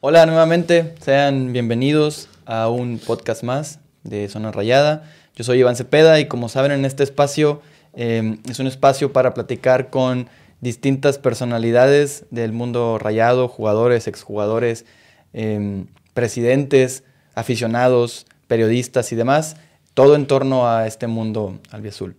[0.00, 5.10] Hola nuevamente, sean bienvenidos a un podcast más de Zona Rayada.
[5.34, 7.62] Yo soy Iván Cepeda y como saben en este espacio
[7.94, 10.28] eh, es un espacio para platicar con
[10.60, 14.86] distintas personalidades del mundo rayado, jugadores, exjugadores,
[15.32, 15.84] eh,
[16.14, 17.02] presidentes,
[17.34, 19.56] aficionados, periodistas y demás,
[19.94, 22.14] todo en torno a este mundo albiazul.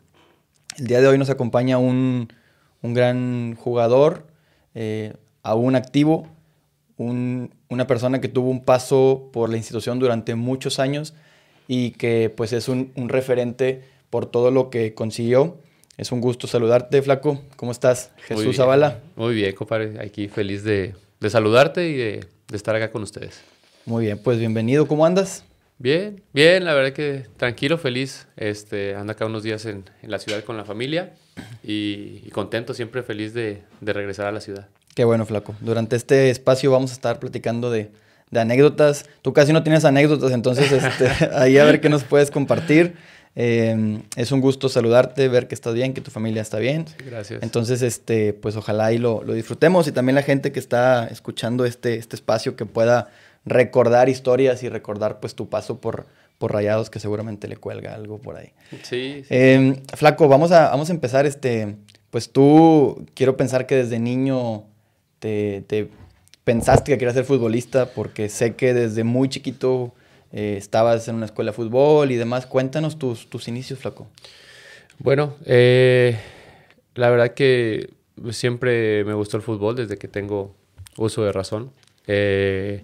[0.77, 2.27] El día de hoy nos acompaña un,
[2.81, 4.27] un gran jugador,
[4.75, 6.27] eh, aún activo,
[6.99, 11.15] un, una persona que tuvo un paso por la institución durante muchos años
[11.67, 15.57] y que pues es un, un referente por todo lo que consiguió.
[15.97, 17.41] Es un gusto saludarte, Flaco.
[17.55, 18.11] ¿Cómo estás?
[18.17, 18.99] Jesús Muy bien, Zavala.
[19.15, 19.99] Muy bien, compadre.
[20.01, 23.41] Aquí feliz de, de saludarte y de, de estar acá con ustedes.
[23.85, 24.87] Muy bien, pues bienvenido.
[24.87, 25.45] ¿Cómo andas?
[25.77, 28.27] Bien, bien, la verdad que tranquilo, feliz.
[28.35, 31.13] Este, ando acá unos días en, en la ciudad con la familia
[31.63, 34.67] y, y contento, siempre feliz de, de regresar a la ciudad.
[34.95, 35.55] Qué bueno, Flaco.
[35.61, 37.91] Durante este espacio vamos a estar platicando de,
[38.31, 39.05] de anécdotas.
[39.21, 42.95] Tú casi no tienes anécdotas, entonces este, ahí a ver qué nos puedes compartir.
[43.35, 46.85] Eh, es un gusto saludarte, ver que estás bien, que tu familia está bien.
[47.05, 47.41] Gracias.
[47.43, 51.65] Entonces, este, pues ojalá y lo, lo disfrutemos y también la gente que está escuchando
[51.65, 53.09] este, este espacio que pueda
[53.45, 58.19] recordar historias y recordar pues tu paso por, por Rayados que seguramente le cuelga algo
[58.19, 58.51] por ahí.
[58.83, 59.27] sí, sí.
[59.29, 61.77] Eh, Flaco, vamos a, vamos a empezar este,
[62.09, 64.65] pues tú quiero pensar que desde niño
[65.19, 65.89] te, te
[66.43, 69.93] pensaste que querías ser futbolista porque sé que desde muy chiquito
[70.31, 72.45] eh, estabas en una escuela de fútbol y demás.
[72.45, 74.07] Cuéntanos tus, tus inicios, Flaco.
[74.99, 76.19] Bueno, eh,
[76.95, 77.89] la verdad que
[78.31, 80.55] siempre me gustó el fútbol desde que tengo
[80.97, 81.71] uso de razón.
[82.07, 82.83] Eh,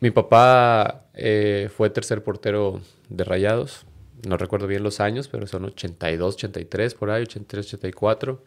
[0.00, 3.86] mi papá eh, fue tercer portero de Rayados.
[4.26, 8.42] No recuerdo bien los años, pero son 82, 83, por ahí, 83, 84.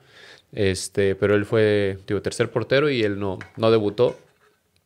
[0.55, 4.17] Este, pero él fue digo, tercer portero y él no, no debutó.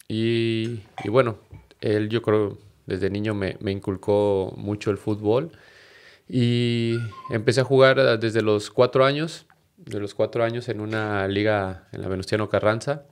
[0.08, 1.38] Y, y bueno,
[1.80, 5.52] él yo creo desde niño me, me inculcó mucho el fútbol.
[6.28, 6.97] Y
[7.31, 9.46] empecé a jugar desde los cuatro años,
[9.78, 13.03] de los cuatro años en una liga en la Venustiano Carranza,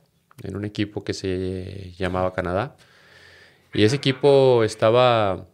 [0.42, 2.76] en un equipo que se llamaba Canadá.
[3.72, 5.46] Y ese equipo estaba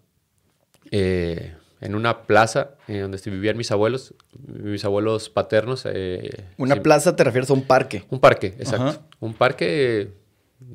[0.91, 4.15] eh, en una plaza en donde vivían mis abuelos,
[4.49, 5.85] mis abuelos paternos.
[5.87, 8.05] eh, Una sí, plaza te refieres a un parque.
[8.11, 8.87] Un parque, exacto.
[8.89, 9.07] Ajá.
[9.21, 10.13] Un parque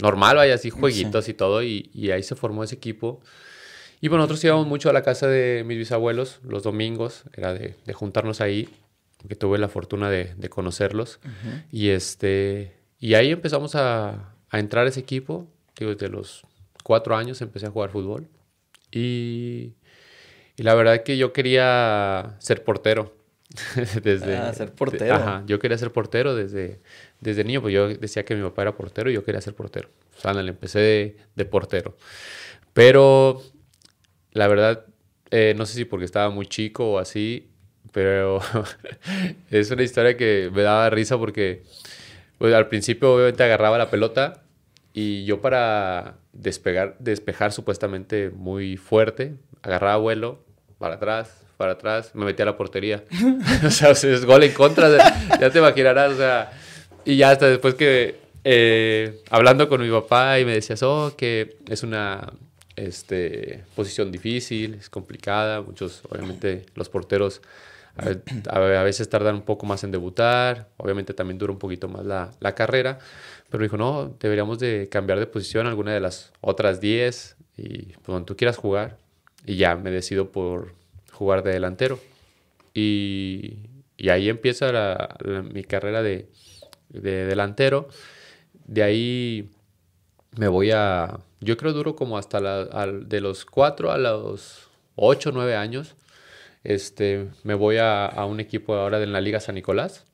[0.01, 3.21] normal, vaya así, jueguitos y todo, y, y ahí se formó ese equipo.
[4.01, 7.75] Y bueno, nosotros íbamos mucho a la casa de mis bisabuelos los domingos, era de,
[7.85, 8.69] de juntarnos ahí,
[9.27, 11.19] que tuve la fortuna de, de conocerlos.
[11.71, 15.47] Y este y ahí empezamos a, a entrar a ese equipo.
[15.77, 16.43] Digo, desde los
[16.83, 18.27] cuatro años empecé a jugar fútbol.
[18.91, 19.73] Y,
[20.59, 23.15] y la verdad que yo quería ser portero.
[24.03, 25.15] desde, Ah, ser portero.
[25.15, 26.81] Ajá, yo quería ser portero desde,
[27.21, 29.87] desde niño, pues yo decía que mi papá era portero y yo quería ser portero.
[30.17, 31.95] O sea, ándale, empecé de, de portero.
[32.73, 33.41] Pero
[34.33, 34.85] la verdad,
[35.31, 37.49] eh, no sé si porque estaba muy chico o así,
[37.93, 38.41] pero
[39.49, 41.63] es una historia que me daba risa porque
[42.37, 44.43] pues, al principio obviamente agarraba la pelota
[44.91, 50.48] y yo para despegar, despejar supuestamente muy fuerte, agarraba vuelo
[50.79, 53.03] para atrás, para atrás, me metía a la portería.
[53.66, 54.90] o sea, es gol en contra,
[55.40, 56.51] ya te imaginarás, o sea,
[57.06, 61.57] y ya hasta después que eh, hablando con mi papá y me decías, oh, que
[61.68, 62.31] es una
[62.75, 67.41] este, posición difícil, es complicada, muchos, obviamente, los porteros
[67.97, 72.06] a, a- veces tardan un poco más en debutar, obviamente también dura un poquito más
[72.06, 73.00] la, la carrera,
[73.50, 78.06] pero dijo, no, deberíamos de cambiar de posición alguna de las otras 10 y pues,
[78.07, 78.97] donde tú quieras jugar,
[79.45, 80.73] y ya me decido por
[81.11, 82.00] jugar de delantero.
[82.73, 83.57] Y,
[83.97, 85.17] y ahí empieza la-
[85.51, 86.29] mi carrera de,
[86.89, 87.89] de delantero.
[88.66, 89.50] De ahí
[90.38, 91.19] me voy a.
[91.41, 95.95] Yo creo duro como hasta la, al- de los 4 a los 8, 9 años.
[96.63, 100.06] Este, me voy a, a un equipo ahora de la Liga San Nicolás.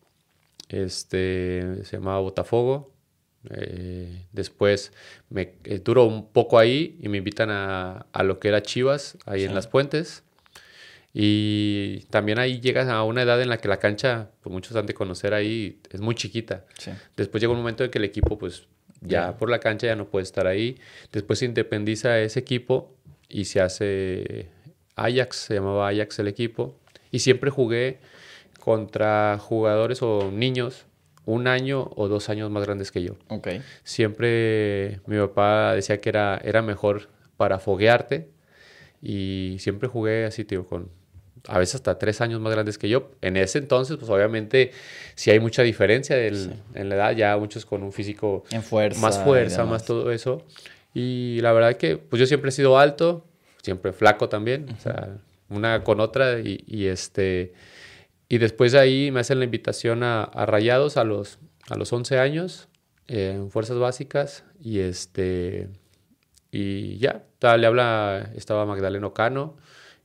[0.69, 2.91] Este, se llamaba Botafogo.
[3.51, 4.91] Eh, después
[5.29, 9.17] me eh, duro un poco ahí y me invitan a, a lo que era Chivas,
[9.25, 9.53] ahí en.
[9.55, 10.23] Las Puentes.
[11.13, 14.85] Y también ahí llegas a una edad en la que la cancha, pues muchos han
[14.85, 16.65] de conocer ahí, es muy chiquita.
[16.77, 16.91] Sí.
[17.15, 18.67] Después llega un momento en que el equipo, pues
[19.01, 19.37] ya Ya.
[19.37, 20.77] por la cancha ya no puede estar ahí.
[21.13, 22.93] Después se independiza ese equipo
[23.29, 24.49] y se hace
[24.97, 26.77] Ajax, se llamaba Ajax el equipo.
[27.11, 27.99] Y siempre jugué
[28.59, 30.85] contra jugadores o niños
[31.25, 33.15] un año o dos años más grandes que yo.
[33.29, 33.47] Ok.
[33.83, 38.29] Siempre mi papá decía que era, era mejor para foguearte
[39.01, 40.89] y siempre jugué así, tío, con
[41.47, 43.11] a veces hasta tres años más grandes que yo.
[43.21, 44.71] En ese entonces, pues obviamente
[45.15, 46.51] sí hay mucha diferencia del- Sí.
[46.75, 48.99] en la edad, ya muchos con un físico En fuerza.
[48.99, 50.43] más fuerza, más todo eso.
[50.93, 53.25] Y la verdad que pues yo siempre he sido alto,
[53.61, 55.17] siempre flaco también, o sea,
[55.49, 57.53] una con otra y, este...
[58.27, 61.39] Y después de ahí me hacen la invitación a, Rayados a los,
[61.69, 62.67] a los 11 años
[63.07, 65.69] en Fuerzas Básicas y este...
[66.51, 69.57] Y ya, le habla, estaba Magdaleno Cano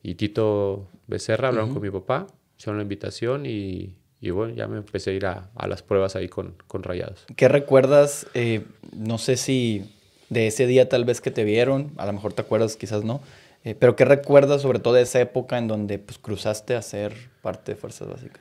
[0.02, 2.26] y Tito Becerra, hablaron con mi papá,
[2.58, 6.16] hicieron la invitación y, y, bueno, ya me empecé a ir a, a las pruebas
[6.16, 7.24] ahí con, con Rayados.
[7.36, 8.26] ¿Qué recuerdas?
[8.34, 9.94] Eh, no sé si
[10.28, 13.20] de ese día tal vez que te vieron, a lo mejor te acuerdas, quizás no,
[13.64, 17.14] eh, pero ¿qué recuerdas sobre todo de esa época en donde pues, cruzaste a ser
[17.42, 18.40] parte de Fuerzas Básicas?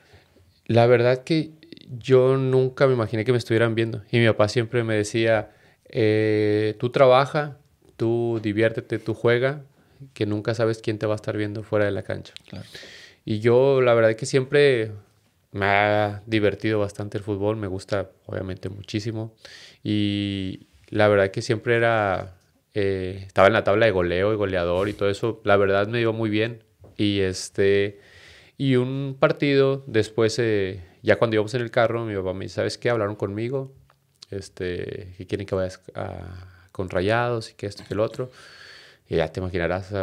[0.65, 1.51] La verdad que
[1.97, 5.51] yo nunca me imaginé que me estuvieran viendo y mi papá siempre me decía,
[5.89, 7.57] eh, tú trabaja,
[7.97, 9.63] tú diviértete, tú juega,
[10.13, 12.33] que nunca sabes quién te va a estar viendo fuera de la cancha.
[13.25, 14.91] Y yo la verdad que siempre
[15.51, 19.33] me ha divertido bastante el fútbol, me gusta obviamente muchísimo
[19.83, 22.35] y la verdad que siempre era,
[22.73, 25.99] eh, estaba en la tabla de goleo y goleador y todo eso, la verdad me
[25.99, 26.63] dio muy bien
[26.97, 27.99] y este,
[28.57, 32.55] y un partido después, eh, ya cuando íbamos en el carro, mi papá me dice,
[32.55, 32.89] ¿sabes qué?
[32.89, 33.73] Hablaron conmigo,
[34.31, 35.81] este, que quieren que vayas
[36.71, 38.31] con rayados y que esto y que el otro.
[39.07, 39.93] Y ya te imaginarás,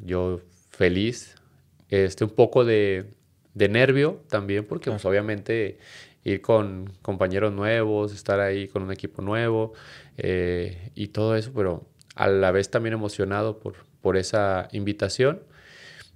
[0.00, 0.40] yo
[0.70, 1.36] feliz,
[1.88, 3.06] este, un poco de,
[3.54, 5.78] de nervio también, porque pues, obviamente
[6.24, 9.74] ir con compañeros nuevos, estar ahí con un equipo nuevo
[10.16, 11.86] eh, y todo eso, pero
[12.16, 15.42] a la vez también emocionado por, por esa invitación.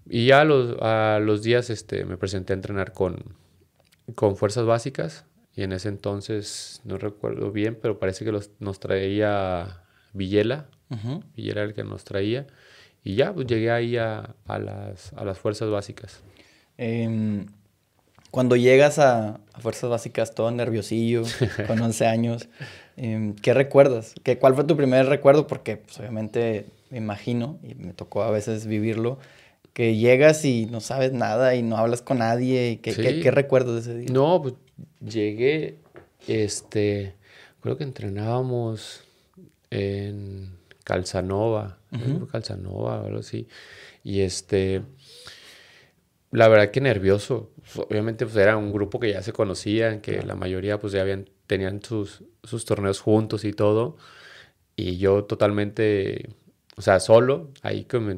[0.08, 3.36] Y ya a los, a los días este, me presenté a entrenar con,
[4.16, 8.80] con Fuerzas Básicas y en ese entonces, no recuerdo bien, pero parece que los, nos
[8.80, 10.68] traía Villela,
[11.36, 12.46] Villela era el que nos traía.
[13.04, 16.22] Y ya, pues llegué ahí a, a, las, a las fuerzas básicas.
[16.76, 17.44] Eh,
[18.30, 21.24] cuando llegas a, Fuerzas Básicas todo nerviosillo,
[21.66, 22.48] con 11 años,
[22.96, 24.14] em, ¿qué recuerdas?
[24.22, 25.46] ¿Qué, ¿Cuál fue tu primer recuerdo?
[25.46, 29.18] Porque pues, obviamente me imagino, y me tocó a veces vivirlo,
[29.72, 32.80] que llegas y no sabes nada y no hablas con nadie.
[32.82, 34.08] ¿Qué, ¿qué, recuerdas de ese día?
[34.10, 34.54] No, pues
[35.00, 35.76] llegué,
[36.26, 37.14] este,
[37.60, 39.02] creo que entrenábamos
[39.70, 41.78] en Calzanova,
[42.32, 43.46] Calzanova o algo así,
[44.02, 44.82] y este
[46.30, 47.50] la verdad que nervioso.
[47.76, 51.28] Obviamente pues era un grupo que ya se conocían, que la mayoría pues ya habían,
[51.46, 53.96] tenían sus, sus torneos juntos y todo.
[54.76, 56.30] Y yo totalmente,
[56.76, 58.14] o sea, solo, ahí como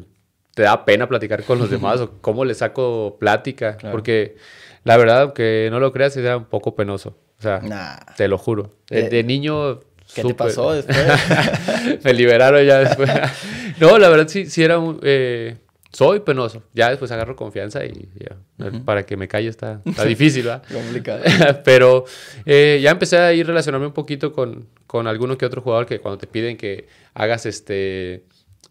[0.54, 3.78] te da pena platicar con los demás o cómo le saco plática.
[3.90, 4.36] Porque
[4.84, 7.16] la verdad, aunque no lo creas, era un poco penoso.
[7.38, 8.76] O sea, te lo juro.
[8.88, 9.80] De, eh, niño...
[10.14, 10.98] ¿Qué te pasó después?
[12.04, 13.10] Me liberaron ya después.
[13.80, 15.00] no, la verdad sí, sí era un...
[15.02, 15.56] Eh,
[15.92, 16.62] soy penoso.
[16.72, 18.36] Ya después agarro confianza y ya,
[18.84, 20.62] para que me calle está, está difícil, ¿va?
[20.72, 21.22] Complicado.
[21.64, 22.04] Pero
[22.46, 26.00] eh, ya empecé a ir relacionarme un poquito con, con alguno que otro jugador que
[26.00, 28.24] cuando te piden que hagas este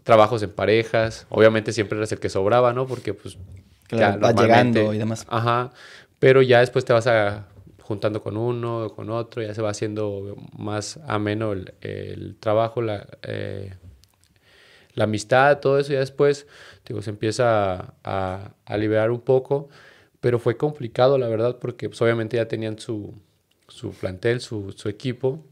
[0.04, 2.88] trabajos en parejas, obviamente siempre eres el que sobraba, ¿no?
[2.88, 3.38] Porque pues
[3.88, 5.28] claro, ya, va llegando y demás.
[5.30, 5.72] Ajá.
[6.18, 7.48] Pero ya después te vas a
[7.92, 13.06] juntando con uno, con otro, ya se va haciendo más ameno el, el trabajo, la,
[13.24, 13.74] eh,
[14.94, 16.48] la amistad, todo eso, ya después
[16.92, 19.70] digo, se empieza a, a, liberar un poco,
[20.20, 23.14] pero fue complicado, la verdad, porque pues, obviamente ya tenían su,
[23.70, 25.46] su plantel, su, su, equipo,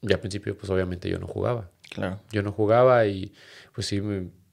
[0.00, 1.70] y al principio, pues obviamente yo no jugaba.
[1.90, 2.18] Claro.
[2.32, 3.34] Yo no jugaba y
[3.74, 4.00] pues sí,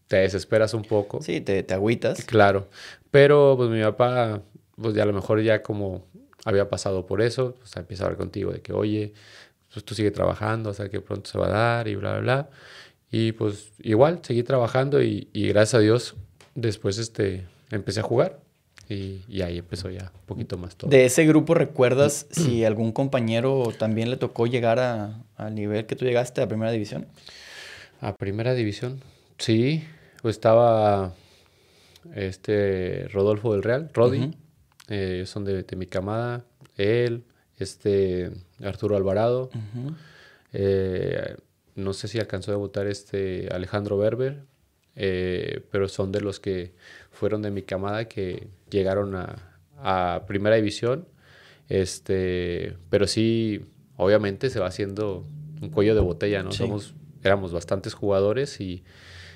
[0.07, 1.21] te desesperas un poco.
[1.21, 2.25] Sí, te, te agüitas.
[2.25, 2.67] Claro,
[3.09, 4.41] pero pues mi papá,
[4.75, 6.05] pues ya a lo mejor ya como
[6.43, 9.13] había pasado por eso, pues empieza a hablar contigo de que, oye,
[9.71, 12.49] pues tú sigue trabajando, sea, que pronto se va a dar y bla, bla, bla.
[13.11, 16.15] Y pues igual, seguí trabajando y, gracias a Dios
[16.55, 18.39] después este, empecé a jugar
[18.89, 20.89] y, ahí empezó ya un poquito más todo.
[20.89, 26.05] ¿De ese grupo recuerdas si algún compañero también le tocó llegar al nivel que tú
[26.05, 27.07] llegaste a primera división?
[28.01, 29.01] A primera división,
[29.37, 29.83] sí.
[30.23, 31.13] Estaba
[32.13, 34.35] este Rodolfo del Real, Rodi,
[34.89, 36.43] eh, son de, mi camada,
[36.75, 37.23] él,
[37.57, 39.49] este Arturo Alvarado,
[41.77, 44.43] no sé si alcanzó a debutar este Alejandro Berber,
[44.95, 46.73] eh, pero son de los que
[47.11, 51.07] fueron de mi camada que llegaron a, primera división.
[51.69, 53.65] Este, pero sí,
[53.95, 55.23] obviamente se va haciendo
[55.61, 56.51] un cuello de botella, ¿no?
[56.51, 58.83] Somos, éramos bastantes jugadores y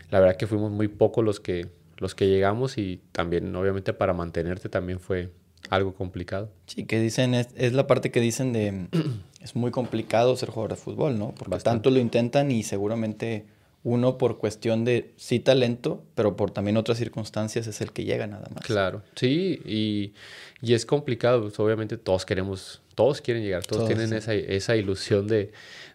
[0.09, 1.67] la verdad que fuimos muy pocos los que,
[1.97, 5.29] los que llegamos y también, obviamente, para mantenerte también fue
[5.69, 6.51] algo complicado.
[6.65, 8.87] Sí, que dicen, es, es la parte que dicen de
[9.41, 11.33] es muy complicado ser jugador de fútbol, ¿no?
[11.35, 13.45] Porque tanto lo intentan y seguramente
[13.83, 18.27] uno por cuestión de sí talento, pero por también otras circunstancias es el que llega
[18.27, 18.63] nada más.
[18.63, 20.13] Claro, sí, y,
[20.61, 25.27] y es complicado, pues, obviamente todos queremos, todos quieren llegar, todos, tienen esa, esa, ilusión
[25.27, 25.51] de,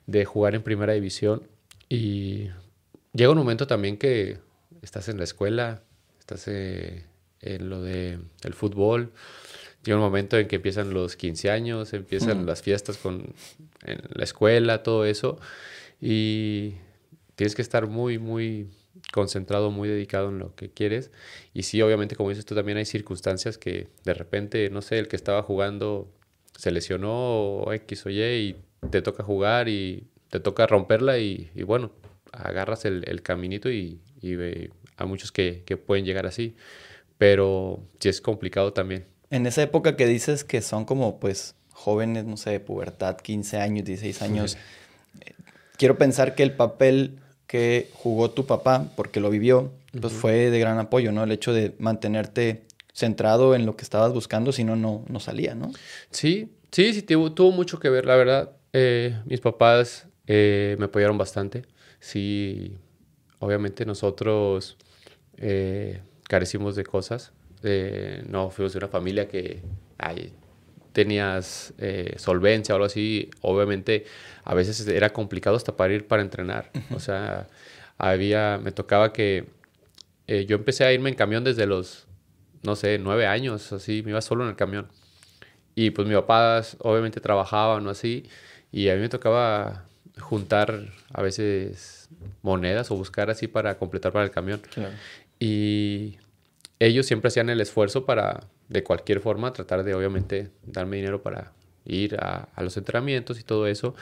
[0.07, 1.45] de, jugar en primera división
[1.89, 2.49] y
[3.13, 4.39] llega un momento también que
[4.83, 5.83] estás en la escuela,
[6.19, 7.05] estás eh,
[7.41, 9.13] en lo de el fútbol,
[9.87, 12.47] llega un momento en que empiezan los 15 años, empiezan Mm.
[12.47, 13.33] las fiestas con
[13.85, 15.39] en la escuela, todo eso
[16.01, 16.75] y
[17.37, 18.69] tienes que estar muy muy
[19.13, 21.11] concentrado, muy dedicado en lo que quieres
[21.55, 25.09] y sí, obviamente como dices tú también hay circunstancias que de repente, no sé, el
[25.09, 26.09] que estaba jugando
[26.57, 27.13] se lesionó
[27.61, 28.57] o X o Y y
[28.91, 31.93] te toca jugar y te toca romperla y, y bueno,
[32.33, 36.57] agarras el, el caminito y, y ve- hay muchos que, que pueden llegar así,
[37.19, 39.07] pero sí es complicado también.
[39.37, 43.59] En esa época que dices que son como, pues, jóvenes, no sé, de pubertad, 15
[43.59, 44.57] años, 16 años,
[45.21, 45.35] eh,
[45.77, 50.59] quiero pensar que el papel que jugó tu papá, porque lo vivió, pues fue de
[50.59, 51.25] gran apoyo, ¿no?
[51.25, 52.63] El hecho de mantenerte
[52.93, 55.71] centrado en lo que estabas buscando, si no, no no salía, ¿no?
[56.11, 58.51] Sí, sí, sí, tuvo, tuvo mucho que ver, la verdad.
[58.73, 61.65] Eh, mis papás eh, me apoyaron bastante.
[62.01, 62.77] Sí,
[63.39, 64.77] obviamente nosotros
[65.37, 67.33] eh, carecimos de cosas.
[67.63, 69.61] Eh, no fuimos de una familia que
[69.99, 70.33] ay,
[70.93, 73.31] tenías eh, solvencia o algo así.
[73.41, 74.07] Obviamente
[74.45, 76.71] a veces era complicado hasta para ir para entrenar.
[76.95, 77.49] O sea,
[77.99, 79.47] había, me tocaba que
[80.27, 82.07] eh, yo empecé a irme en camión desde los,
[82.63, 84.89] no sé, nueve años, así, me iba solo en el camión.
[85.75, 88.25] Y pues mis papás obviamente trabajaban o así,
[88.73, 89.85] y a mí me tocaba
[90.19, 90.81] juntar
[91.13, 92.09] a veces
[92.43, 94.61] monedas o buscar así para completar para el camión.
[94.73, 94.95] Claro.
[95.39, 96.17] Y
[96.79, 101.53] ellos siempre hacían el esfuerzo para, de cualquier forma, tratar de obviamente darme dinero para
[101.85, 103.95] ir a, los entrenamientos y todo eso.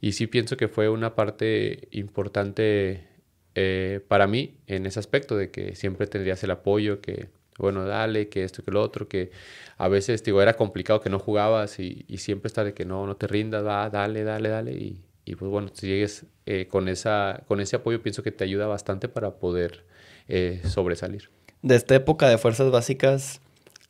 [0.00, 3.08] Y sí pienso que fue una parte importante
[3.54, 8.28] eh, para mí en ese aspecto de que siempre tendrías el apoyo, que bueno, dale,
[8.28, 9.30] que esto, que lo otro, que
[9.76, 13.06] a veces digo, era complicado que no jugabas y, y siempre estar de que no,
[13.06, 14.72] no te rindas, va, dale, dale, dale.
[14.72, 18.44] Y, y pues bueno, si llegues eh, con, esa, con ese apoyo, pienso que te
[18.44, 19.84] ayuda bastante para poder
[20.28, 21.30] eh, sobresalir.
[21.62, 23.40] De esta época de fuerzas básicas,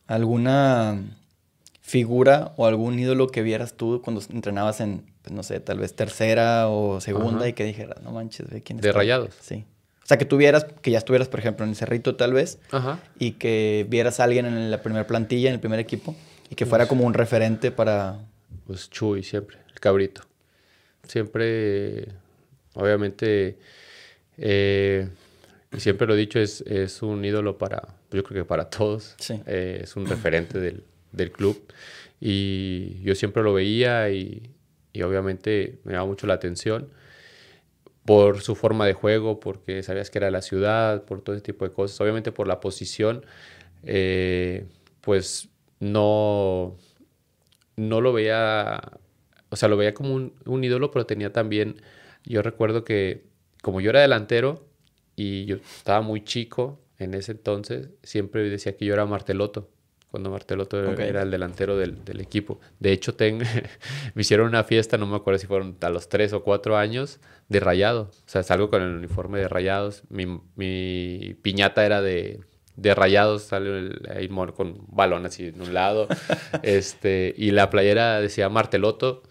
[0.07, 1.02] ¿alguna
[1.81, 5.95] figura o algún ídolo que vieras tú cuando entrenabas en, pues, no sé, tal vez
[5.95, 7.49] tercera o segunda Ajá.
[7.49, 8.99] y que dijeras, no manches, ve quién De está"?
[8.99, 9.35] Rayados.
[9.41, 9.64] Sí.
[10.02, 12.99] O sea, que tuvieras, que ya estuvieras, por ejemplo, en el Cerrito tal vez, Ajá.
[13.19, 16.14] y que vieras a alguien en la primera plantilla, en el primer equipo,
[16.50, 18.19] y que fuera como un referente para...
[18.67, 20.23] Pues Chuy siempre, el cabrito.
[21.09, 22.09] Siempre,
[22.75, 23.59] obviamente,
[24.38, 25.09] eh,
[25.75, 29.14] y siempre lo he dicho, es, es un ídolo para, yo creo que para todos.
[29.19, 29.41] Sí.
[29.47, 31.62] Eh, es un referente del, del club.
[32.21, 34.50] Y yo siempre lo veía y,
[34.93, 36.91] y obviamente me daba mucho la atención
[38.05, 41.64] por su forma de juego, porque sabías que era la ciudad, por todo ese tipo
[41.64, 42.00] de cosas.
[42.00, 43.25] Obviamente por la posición,
[43.85, 44.67] eh,
[45.00, 45.49] pues
[45.81, 46.76] no,
[47.76, 48.81] no lo veía,
[49.49, 51.81] o sea, lo veía como un, un ídolo, pero tenía también,
[52.25, 53.25] yo recuerdo que
[53.62, 54.67] como yo era delantero
[55.16, 59.69] y yo estaba muy chico en ese entonces, siempre decía que yo era Marteloto,
[60.11, 60.78] cuando Marteloto
[61.09, 62.61] era el delantero del, del equipo.
[62.81, 63.38] De hecho, ten-
[64.14, 67.19] me hicieron una fiesta, no me acuerdo si fueron a los tres o cuatro años,
[67.49, 68.11] de rayado.
[68.12, 70.02] O sea, salgo con el uniforme de rayados.
[70.11, 72.40] Mi, mi piñata era de,
[72.76, 76.07] de rayados, sale el- ahí con balón así en un lado.
[76.62, 79.23] este, y la playera decía Marteloto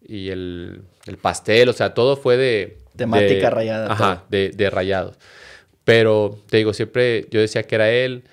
[0.00, 2.78] y el, el pastel, o sea, todo fue de...
[2.98, 5.16] Temática de- rayada, Ajá, de, de rayados.
[5.84, 8.24] Pero te digo, siempre yo decía que era él,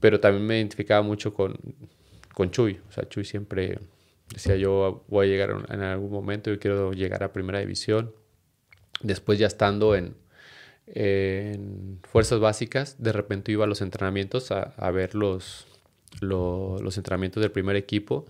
[0.00, 1.56] pero también me identificaba mucho con,
[2.34, 2.80] con Chuy.
[2.88, 3.78] O sea, Chuy siempre
[4.32, 8.12] decía yo voy a llegar en algún momento, yo quiero llegar a primera división.
[9.02, 10.16] Después ya estando en,
[10.86, 15.66] en fuerzas básicas, de repente iba a los entrenamientos a, a ver los,
[16.20, 18.26] lo- los entrenamientos del primer equipo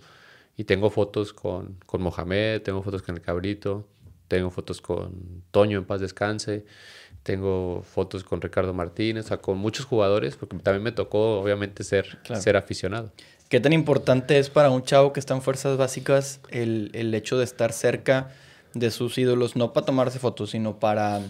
[0.57, 3.87] y tengo fotos con, con Mohamed, tengo fotos con el Cabrito,
[4.27, 6.65] tengo fotos con Toño en paz descanse,
[7.23, 11.83] tengo fotos con Ricardo Martínez, o sea, con muchos jugadores, porque también me tocó obviamente
[11.83, 12.41] ser, Claro.
[12.41, 13.11] ser aficionado.
[13.49, 17.37] ¿Qué tan importante es para un chavo que está en fuerzas básicas el, el hecho
[17.37, 18.29] de estar cerca
[18.73, 21.21] de sus ídolos, no para tomarse fotos, sino para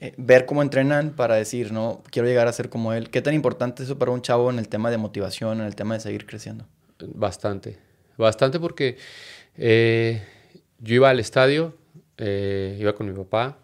[0.00, 3.10] eh, ver cómo entrenan, para decir, no, quiero llegar a ser como él?
[3.10, 5.74] ¿Qué tan importante es eso para un chavo en el tema de motivación, en el
[5.74, 6.66] tema de seguir creciendo?
[7.00, 7.78] Bastante,
[8.16, 8.96] bastante porque
[9.56, 10.22] eh,
[10.78, 11.74] yo iba al estadio,
[12.18, 13.58] eh, iba con mi papá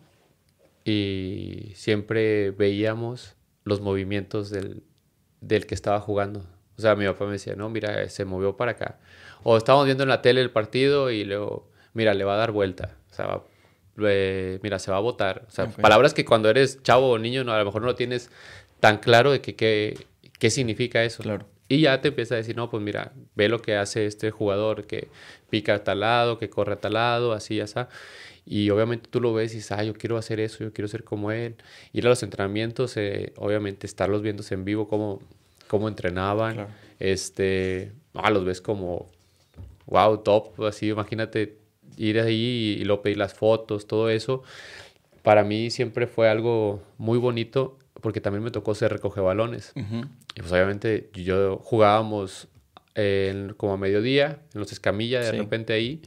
[0.84, 4.82] y siempre veíamos los movimientos del,
[5.40, 6.44] del que estaba jugando.
[6.76, 8.98] O sea, mi papá me decía, no, mira, se movió para acá.
[9.44, 12.50] O estábamos viendo en la tele el partido y luego, mira, le va a dar
[12.50, 12.96] vuelta.
[13.10, 13.44] O sea, va-
[14.08, 15.44] eh, mira, se va a votar.
[15.48, 15.80] O sea, Ok.
[15.80, 18.30] palabras que cuando eres chavo o niño no, a lo mejor no lo tienes
[18.80, 20.06] tan claro de que, qué-
[20.38, 21.22] qué significa eso.
[21.22, 21.46] Claro.
[21.68, 24.86] Y ya te empieza a decir, no, pues mira, ve lo que hace este jugador,
[24.86, 25.08] que
[25.50, 27.78] pica a tal lado, que corre a tal lado, así, así.
[28.44, 31.04] Y obviamente tú lo ves y dices, ah, yo quiero hacer eso, yo quiero ser
[31.04, 31.56] como él.
[31.92, 35.20] Ir a los entrenamientos, eh, obviamente estarlos viendo en vivo, cómo,
[35.68, 36.66] cómo entrenaban.
[36.98, 39.08] Este, ah, los ves como,
[39.86, 41.58] wow, top, así, imagínate
[41.96, 44.42] ir ahí y, luego pedir las fotos, todo eso.
[45.22, 49.72] Para mí siempre fue algo muy bonito porque también me tocó ser recoge balones.
[49.76, 52.48] Y pues obviamente yo jugábamos
[53.56, 56.02] como a mediodía, en los escamillas, de repente ahí,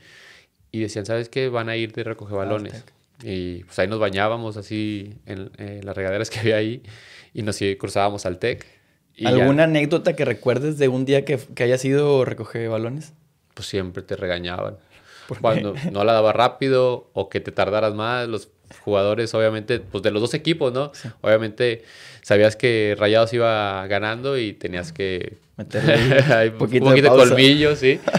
[0.76, 1.48] y decían, ¿sabes qué?
[1.50, 2.84] Van a ir de recoge balones.
[3.24, 5.50] Y pues ahí nos bañábamos así en,
[5.84, 6.84] las regaderas que había ahí
[7.34, 8.66] y nos cruzábamos al TEC.
[9.24, 13.14] ¿Alguna anécdota que recuerdes de un día que, que haya sido recoge balones?
[13.54, 14.78] Pues siempre te regañaban.
[15.42, 18.50] Cuando no la daba rápido o que te tardaras más, los
[18.84, 20.92] jugadores, obviamente, pues de los dos equipos, ¿no?
[21.22, 21.84] Obviamente
[22.22, 28.00] sabías que Rayados iba ganando y tenías que meterle un poquito, de, colmillo, sí.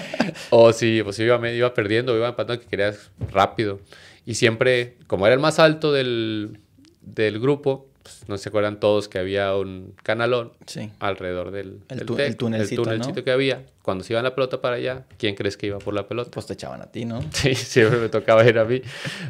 [0.51, 3.81] o si pues iba, iba perdiendo, iba empatando, que querías rápido.
[4.25, 6.59] Y siempre, como era el más alto del,
[7.01, 10.53] del grupo, pues, no se acuerdan todos que había un canalón
[11.01, 13.65] alrededor del, el, el tunelcito, que había.
[13.83, 16.31] Cuando se iba la pelota para allá, ¿quién crees que iba por la pelota?
[16.31, 17.21] Pues te echaban a ti, ¿no?
[17.33, 18.81] Sí, siempre me tocaba ir a mí.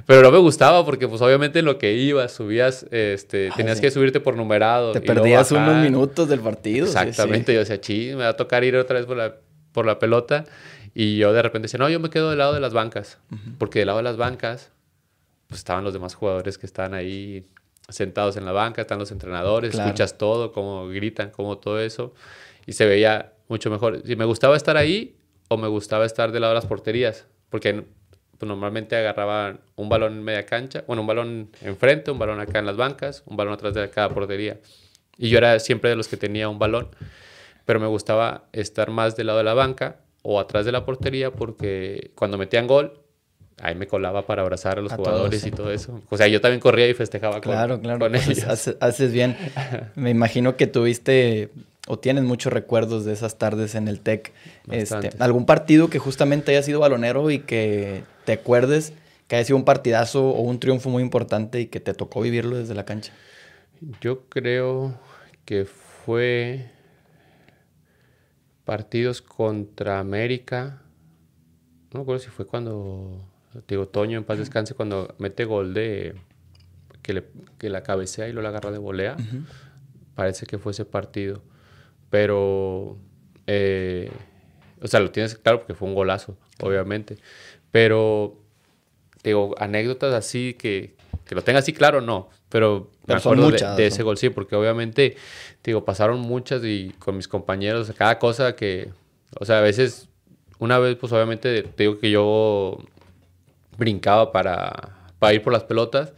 [0.04, 3.90] Pero no me gustaba porque pues obviamente en lo que ibas, subías, este, tenías que
[3.90, 4.92] subirte por numerado.
[4.92, 6.84] Te perdías unos minutos del partido.
[6.84, 9.36] Exactamente, yo decía, sí, me va a tocar ir otra vez por la,
[9.72, 10.44] por la pelota.
[10.98, 13.18] Y yo de repente decía, no, yo me quedo del lado de las bancas.
[13.58, 14.70] Porque del lado de las bancas,
[15.46, 17.44] pues estaban los demás jugadores que estaban ahí
[17.90, 22.14] sentados en la banca, están los entrenadores, escuchas todo, cómo gritan, cómo todo eso,
[22.64, 24.00] y se veía mucho mejor.
[24.06, 27.74] Si me gustaba estar ahí o me gustaba estar del lado de las porterías, porque
[28.38, 32.58] pues, normalmente agarraban un balón en media cancha, bueno, un balón enfrente, un balón acá
[32.58, 34.60] en las bancas, un balón atrás de cada portería.
[35.18, 36.88] Y yo era siempre de los que tenía un balón,
[37.66, 41.30] pero me gustaba estar más del lado de la banca o atrás de la portería
[41.30, 43.00] porque cuando metían gol
[43.62, 46.00] ahí me colaba para abrazar a los jugadores y todo eso.
[46.10, 47.98] O sea, yo también corría y festejaba claro, claro.
[47.98, 49.36] Pues haces, bien.
[49.94, 51.50] Me imagino que tuviste
[51.88, 54.32] o tienes muchos recuerdos de esas tardes en el TEC.
[54.70, 58.92] Este, ¿Algún partido que justamente haya sido balonero y que te acuerdes
[59.28, 62.56] que haya sido un partidazo o un triunfo muy importante y que te tocó vivirlo
[62.56, 63.12] desde la cancha?
[64.00, 64.98] Yo creo
[65.44, 66.75] que fue
[68.66, 70.82] partidos contra América.
[71.92, 73.24] No me acuerdo si fue cuando
[73.66, 76.14] digo, Toño en paz descanse cuando mete gol de
[77.00, 77.24] que, le,
[77.58, 79.16] que la cabecea y lo la agarra de volea.
[80.14, 81.42] Parece que fue ese partido.
[82.10, 82.98] Pero,
[83.46, 84.10] eh,
[84.82, 87.16] o sea, lo tienes claro porque fue un golazo, obviamente.
[87.70, 88.42] Pero,
[89.22, 92.30] digo, anécdotas así que, que lo tenga así claro, no.
[92.48, 95.16] Pero, me acuerdo de, ese gol, sí, porque obviamente,
[95.64, 98.90] digo, pasaron muchas y con mis compañeros, cada cosa que,
[99.40, 100.08] o sea, a veces,
[100.58, 102.78] una vez, pues obviamente, te digo que yo
[103.76, 104.72] brincaba para,
[105.18, 106.12] para ir por las pelotas,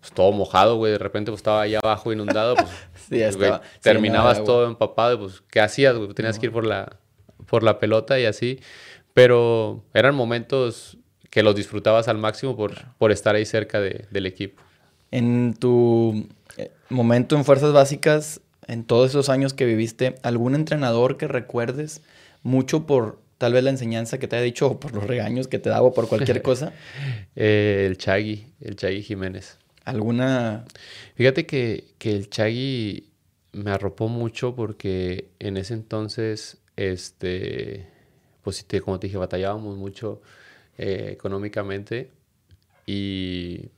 [0.00, 2.68] pues todo mojado, güey, de repente pues estaba ahí abajo inundado, pues,
[3.08, 6.14] sí, estaba, terminabas todo empapado, pues ¿qué hacías, güey?
[6.14, 6.96] Tenías que ir por la,
[7.46, 8.60] por la pelota y así,
[9.12, 10.96] pero eran momentos
[11.30, 14.62] que los disfrutabas al máximo por, por estar ahí cerca de, del equipo.
[15.10, 21.16] En tu eh, momento en Fuerzas Básicas, en todos esos años que viviste, ¿algún entrenador
[21.16, 22.02] que recuerdes
[22.42, 25.58] mucho por tal vez la enseñanza que te haya dicho o por los regaños que
[25.58, 26.72] te daba por cualquier cosa?
[27.36, 29.58] Eh, el Chagui, el Chagui Jiménez.
[29.84, 30.64] ¿Alguna...?
[31.14, 33.08] Fíjate que, el Chagui
[33.52, 37.86] me arropó mucho porque en ese entonces, este,
[38.42, 40.20] pues como te dije, batallábamos mucho
[40.76, 42.10] eh, económicamente
[42.86, 43.70] y,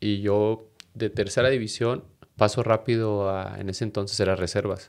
[0.00, 2.04] yo de tercera división
[2.36, 4.88] paso rápido a, en ese entonces era reservas.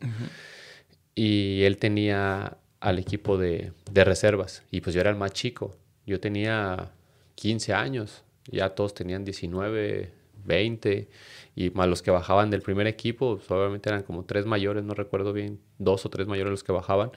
[1.15, 4.63] Y él tenía al equipo de, reservas.
[4.71, 5.75] Y pues yo era el más chico.
[6.05, 6.91] Yo tenía
[7.35, 8.23] 15 años.
[8.49, 10.13] Ya todos tenían 19,
[10.45, 11.09] 20.
[11.55, 14.93] Y más los que bajaban del primer equipo, pues, obviamente eran como tres mayores, no
[14.93, 17.11] recuerdo bien, dos o tres mayores los que bajaban.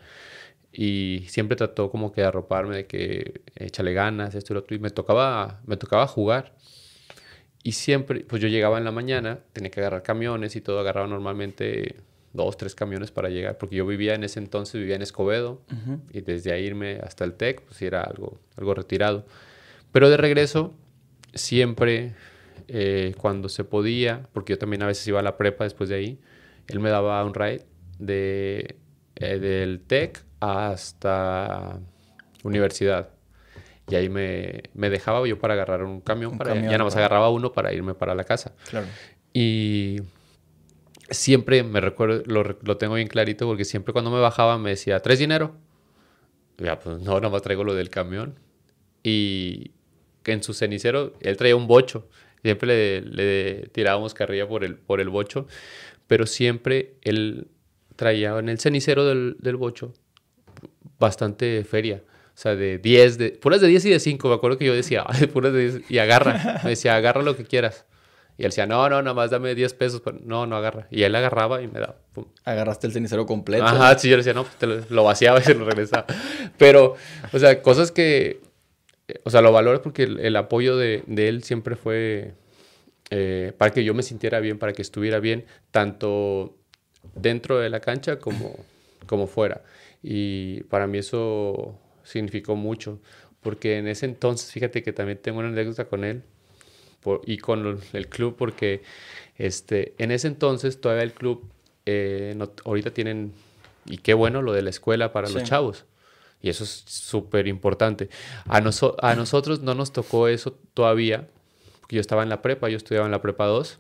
[0.73, 4.75] Y siempre trató como que de arroparme de que échale ganas, esto y lo otro.
[4.75, 6.57] Y me tocaba, me tocaba jugar.
[7.63, 11.07] Y siempre, pues yo llegaba en la mañana, tenía que agarrar camiones y todo, agarraba
[11.07, 11.97] normalmente
[12.33, 15.61] dos, tres camiones para llegar, porque yo vivía en ese entonces, vivía en Escobedo,
[16.11, 19.27] y desde ahí irme hasta el TEC, pues era algo, algo retirado.
[19.93, 20.73] Pero de regreso,
[21.35, 22.15] siempre,
[22.69, 25.97] eh, cuando se podía, porque yo también a veces iba a la prepa después de
[25.97, 26.19] ahí,
[26.69, 27.65] él me daba un ride
[27.99, 28.77] de,
[29.17, 31.79] eh, del TEC hasta
[32.43, 33.11] universidad.
[33.89, 37.31] Y ahí me, me, dejaba yo para agarrar un camión, para ya nada más agarraba
[37.31, 38.55] uno para irme para la casa.
[38.71, 38.87] Claro.
[39.33, 40.03] Y
[41.11, 45.19] siempre me recuerdo, lo, tengo bien clarito, porque siempre cuando me bajaba me decía, ¿tres
[45.19, 45.55] dinero?
[46.59, 48.39] Ya, pues no, nada más traigo lo del camión.
[49.03, 49.73] Y,
[50.25, 52.09] en su cenicero, él traía un bocho.
[52.43, 55.47] Siempre le, tirábamos carrilla por el, por el bocho,
[56.07, 57.49] pero siempre él
[57.97, 59.93] traía en el cenicero del, del bocho
[60.99, 62.03] bastante feria.
[62.35, 64.29] O sea, de 10, de, puras de 10 y de 5.
[64.29, 66.61] Me acuerdo que yo decía, puras de 10, y agarra.
[66.65, 67.85] Me decía, agarra lo que quieras.
[68.39, 70.03] Y él decía, no, no, nada más dame 10 pesos.
[70.25, 70.87] no, no agarra.
[70.91, 71.97] Y él agarraba y me daba.
[72.45, 73.65] Agarraste el cenicero completo.
[73.65, 76.07] Ajá, sí, yo le decía, no, pues te lo, vaciaba y se lo regresaba.
[76.57, 76.97] Pero,
[77.33, 78.41] o sea, cosas que,
[79.25, 82.33] o sea, lo valoro porque el, apoyo de, de, él siempre fue
[83.11, 86.57] eh, para que yo me sintiera bien, para que estuviera bien, tanto
[87.15, 88.57] dentro de la cancha como,
[89.07, 89.63] como fuera.
[90.03, 93.01] Y para mí eso significó mucho,
[93.41, 96.23] porque en ese entonces, fíjate que también tengo una anécdota con él
[97.27, 98.83] y con el club, porque
[99.37, 101.51] este, en ese entonces todavía el club,
[101.87, 103.33] eh, ahorita tienen,
[103.87, 105.85] y qué bueno lo de la escuela para los chavos.
[106.41, 108.09] Y eso es súper importante.
[108.47, 111.29] A, a nosotros no nos tocó eso todavía,
[111.81, 113.79] porque yo estaba en la prepa, yo estudiaba en la prepa 2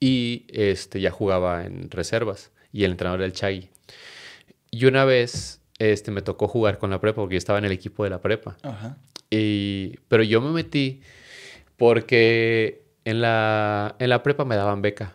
[0.00, 3.70] y este, ya jugaba en reservas y el entrenador era el Chagui.
[4.70, 7.72] Y una vez este, me tocó jugar con la prepa porque yo estaba en el
[7.72, 8.56] equipo de la prepa.
[9.30, 11.02] Y, pero yo me metí
[11.76, 15.12] porque en la, en la prepa me daban beca.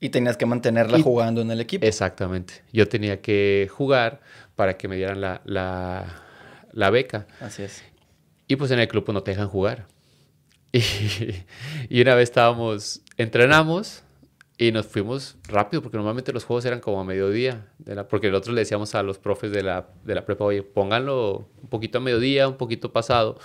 [0.00, 1.84] Y tenías que mantenerla jugando en el equipo.
[1.84, 2.62] Exactamente.
[2.72, 4.20] Yo tenía que jugar
[4.54, 6.22] para que me dieran la, la,
[6.72, 7.26] la beca.
[7.40, 7.82] Así es.
[8.46, 9.86] Y pues en el club pues, no te dejan jugar.
[10.70, 10.82] Y,
[11.88, 14.02] y una vez estábamos, entrenamos
[14.60, 18.28] y nos fuimos rápido, porque normalmente los juegos eran como a mediodía, de la, porque
[18.28, 21.98] nosotros le decíamos a los profes de la, de la prepa, oye, pónganlo un poquito
[21.98, 23.38] a mediodía, un poquito pasado,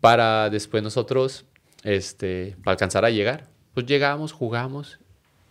[0.00, 1.46] para después nosotros,
[1.82, 3.48] este, para alcanzar a llegar.
[3.72, 5.00] Pues llegamos, jugamos,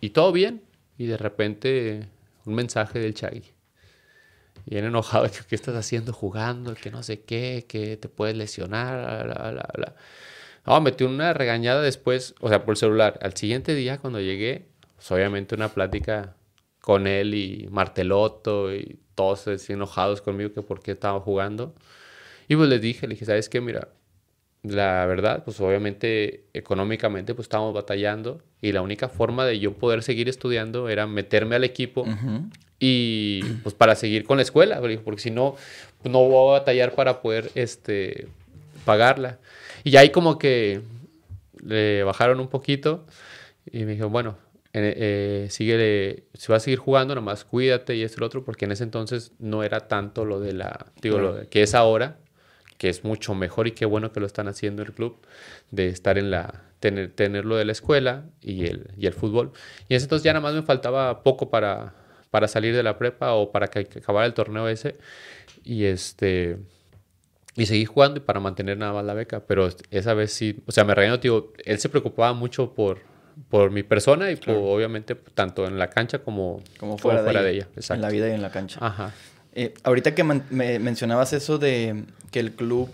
[0.00, 0.62] y todo bien,
[0.96, 2.08] y de repente
[2.44, 3.52] un mensaje del Chagui.
[4.66, 9.26] Bien enojado, que qué estás haciendo jugando, que no sé qué, que te puedes lesionar,
[9.26, 9.94] bla, bla, bla.
[10.66, 13.18] No, metí una regañada después, o sea, por el celular.
[13.22, 14.69] Al siguiente día, cuando llegué,
[15.00, 16.36] pues, obviamente una plática
[16.82, 21.74] con él y Marteloto y todos enojados conmigo que por qué estaba jugando.
[22.48, 23.62] Y pues les dije, le dije, ¿sabes qué?
[23.62, 23.88] Mira,
[24.62, 30.02] la verdad, pues obviamente económicamente pues estábamos batallando y la única forma de yo poder
[30.02, 32.04] seguir estudiando era meterme al equipo
[32.78, 35.56] y pues para seguir con la escuela, porque si no,
[36.04, 38.28] no voy a batallar para poder este,
[38.84, 39.38] pagarla.
[39.82, 40.82] Y ahí como que
[41.64, 43.06] le bajaron un poquito
[43.70, 44.36] y me dijo, bueno,
[44.72, 48.66] eh, sigue, si vas a seguir jugando, nomás cuídate y esto y lo otro, porque
[48.66, 52.18] en ese entonces no era tanto lo de la, digo, lo que es ahora,
[52.78, 55.18] que es mucho mejor y qué bueno que lo están haciendo el club,
[55.70, 59.52] de estar en la, tener, tenerlo de la escuela y el, y el fútbol.
[59.88, 61.94] Y en ese entonces ya nada más me faltaba poco para,
[62.30, 64.96] para salir de la prepa o para que, acabara el torneo ese.
[65.64, 66.58] Y este
[67.56, 70.72] y seguí jugando y para mantener nada más la beca, pero esa vez sí, o
[70.72, 73.00] sea, me regañó, digo, él se preocupaba mucho por,
[73.48, 77.68] por mi persona y obviamente tanto en la cancha como, como fuera, de, ella.
[77.90, 78.78] En la vida y en la cancha.
[78.82, 79.12] Ajá.
[79.52, 82.88] Eh, ahorita que me mencionabas eso de que el club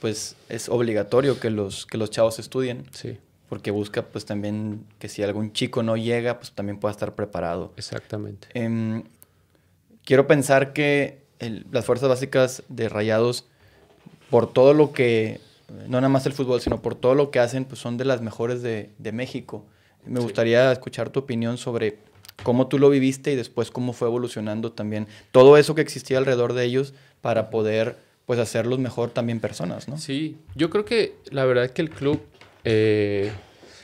[0.00, 2.86] pues es obligatorio que los, que los chavos estudien.
[2.92, 3.18] Sí.
[3.48, 7.72] Porque busca pues también que si algún chico no llega pues también pueda estar preparado.
[7.76, 8.48] Exactamente.
[8.54, 9.04] Em,
[10.04, 11.24] quiero pensar que
[11.70, 13.46] las fuerzas básicas de Rayados
[14.30, 15.40] por todo lo que,
[15.88, 18.20] no nada más el fútbol, sino por todo lo que hacen, pues son de las
[18.20, 19.64] mejores de, de México.
[20.06, 21.98] Me gustaría escuchar tu opinión sobre
[22.42, 26.52] cómo tú lo viviste y después cómo fue evolucionando también todo eso que existía alrededor
[26.52, 29.98] de ellos para poder pues hacerlos mejor también personas, ¿no?
[29.98, 32.20] Sí, yo creo que la verdad es que el club
[32.64, 33.30] eh,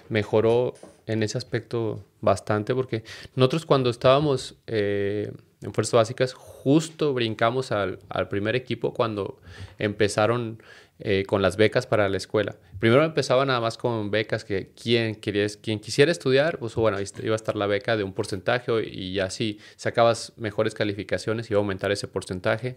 [0.08, 0.74] mejoró
[1.06, 3.04] en ese aspecto bastante porque
[3.36, 5.32] nosotros cuando estábamos eh,
[5.62, 9.38] en Fuerzas Básicas justo brincamos al, al primer equipo cuando
[9.78, 10.60] empezaron
[11.04, 12.54] eh, con las becas para la escuela.
[12.78, 17.34] Primero empezaba nada más con becas que quien, quería, quien quisiera estudiar, pues bueno, iba
[17.34, 21.62] a estar la beca de un porcentaje y ya si sacabas mejores calificaciones iba a
[21.62, 22.76] aumentar ese porcentaje.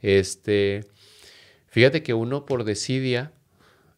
[0.00, 0.86] este,
[1.66, 3.32] fíjate que uno por desidia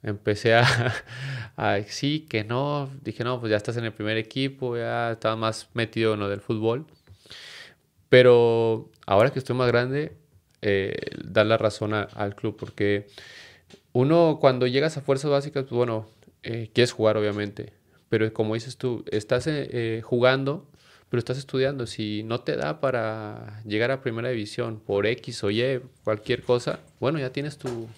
[0.02, 0.64] empecé a,
[1.56, 5.36] a, sí, que no, dije no, pues ya estás en el primer equipo, ya estaba
[5.36, 6.86] más metido en lo del fútbol.
[8.08, 10.16] Pero ahora que estoy más grande,
[10.60, 13.06] eh, dar la razón al club, porque
[13.92, 16.06] uno cuando llegas a fuerzas básicas, pues bueno,
[16.42, 17.72] eh, quieres jugar obviamente,
[18.08, 20.66] pero como dices tú, estás eh, eh, jugando,
[21.08, 21.86] pero estás estudiando.
[21.86, 26.80] Si no te da para llegar a primera división por X o Y, cualquier cosa,
[27.00, 27.88] bueno, ya tienes tu,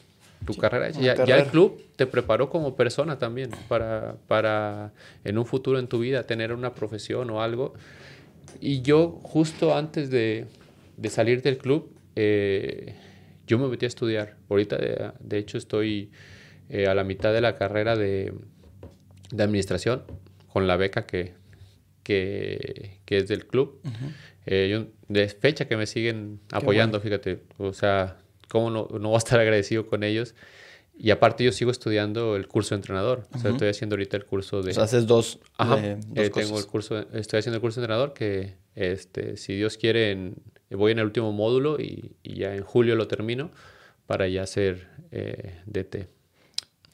[0.46, 4.92] tu carrera Ya, ya, el club te preparó como persona también para, para
[5.24, 7.74] en un futuro en tu vida tener una profesión o algo.
[8.60, 10.46] Y yo justo antes de,
[10.96, 12.94] de salir del club, eh,
[13.46, 14.36] yo me metí a estudiar.
[14.48, 16.10] Ahorita, de, hecho, estoy
[16.68, 18.32] eh, a la mitad de la carrera de,
[19.30, 20.04] de administración,
[20.52, 21.34] con la beca que,
[22.02, 23.80] que, que es del club.
[24.46, 27.42] Eh, yo- de fecha que me siguen apoyando, fíjate.
[27.58, 30.34] O sea, ¿cómo no, no voy a estar agradecido con ellos?
[30.98, 33.26] Y aparte yo sigo estudiando el curso de entrenador.
[33.34, 34.70] O sea, estoy haciendo ahorita el curso de...
[34.72, 36.64] O sea, haces dos, Ajá, de- dos eh, tengo cosas.
[36.64, 40.34] el curso, estoy haciendo el curso de entrenador que, este, si Dios quiere, en-
[40.76, 43.50] voy en el último módulo y, y ya en julio lo termino
[44.06, 46.06] para ya ser eh, DT.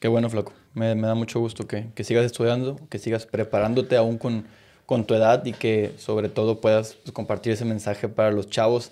[0.01, 0.53] Qué bueno, Flaco.
[0.75, 4.45] Me, me da mucho gusto que, que sigas estudiando, que sigas preparándote aún con,
[4.87, 8.91] con tu edad y que sobre todo puedas pues, compartir ese mensaje para los chavos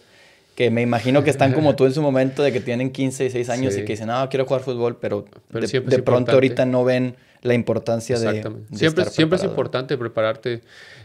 [0.57, 3.51] que me imagino que están como tú en su momento de que tienen 15, 16
[3.51, 3.81] años Sí.
[3.81, 7.15] y que dicen, no, quiero jugar fútbol, pero, Pero de, de pronto ahorita no ven
[7.43, 8.43] la importancia de, de
[8.77, 10.63] siempre estar siempre es importante prepararte.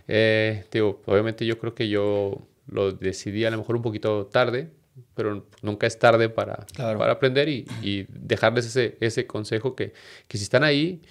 [0.07, 4.71] Eh, digo, obviamente yo creo que yo lo decidí a lo mejor un poquito tarde,
[5.15, 6.99] pero nunca es tarde para, Claro.
[6.99, 9.93] para aprender y, y dejarles ese, ese consejo que,
[10.27, 11.01] que si están ahí,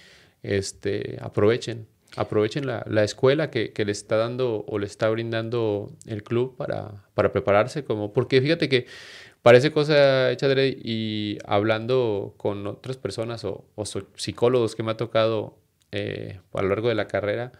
[0.43, 1.87] este, aprovechen.
[2.17, 6.57] Aprovechen la, la escuela que, que les está dando o les está brindando el club
[6.57, 7.85] para, para prepararse.
[7.85, 8.85] Como, porque fíjate que
[9.41, 14.97] parece cosa hecha de y hablando con otras personas o, o psicólogos que me ha
[14.97, 15.57] tocado
[15.93, 17.53] eh, a lo largo de la carrera,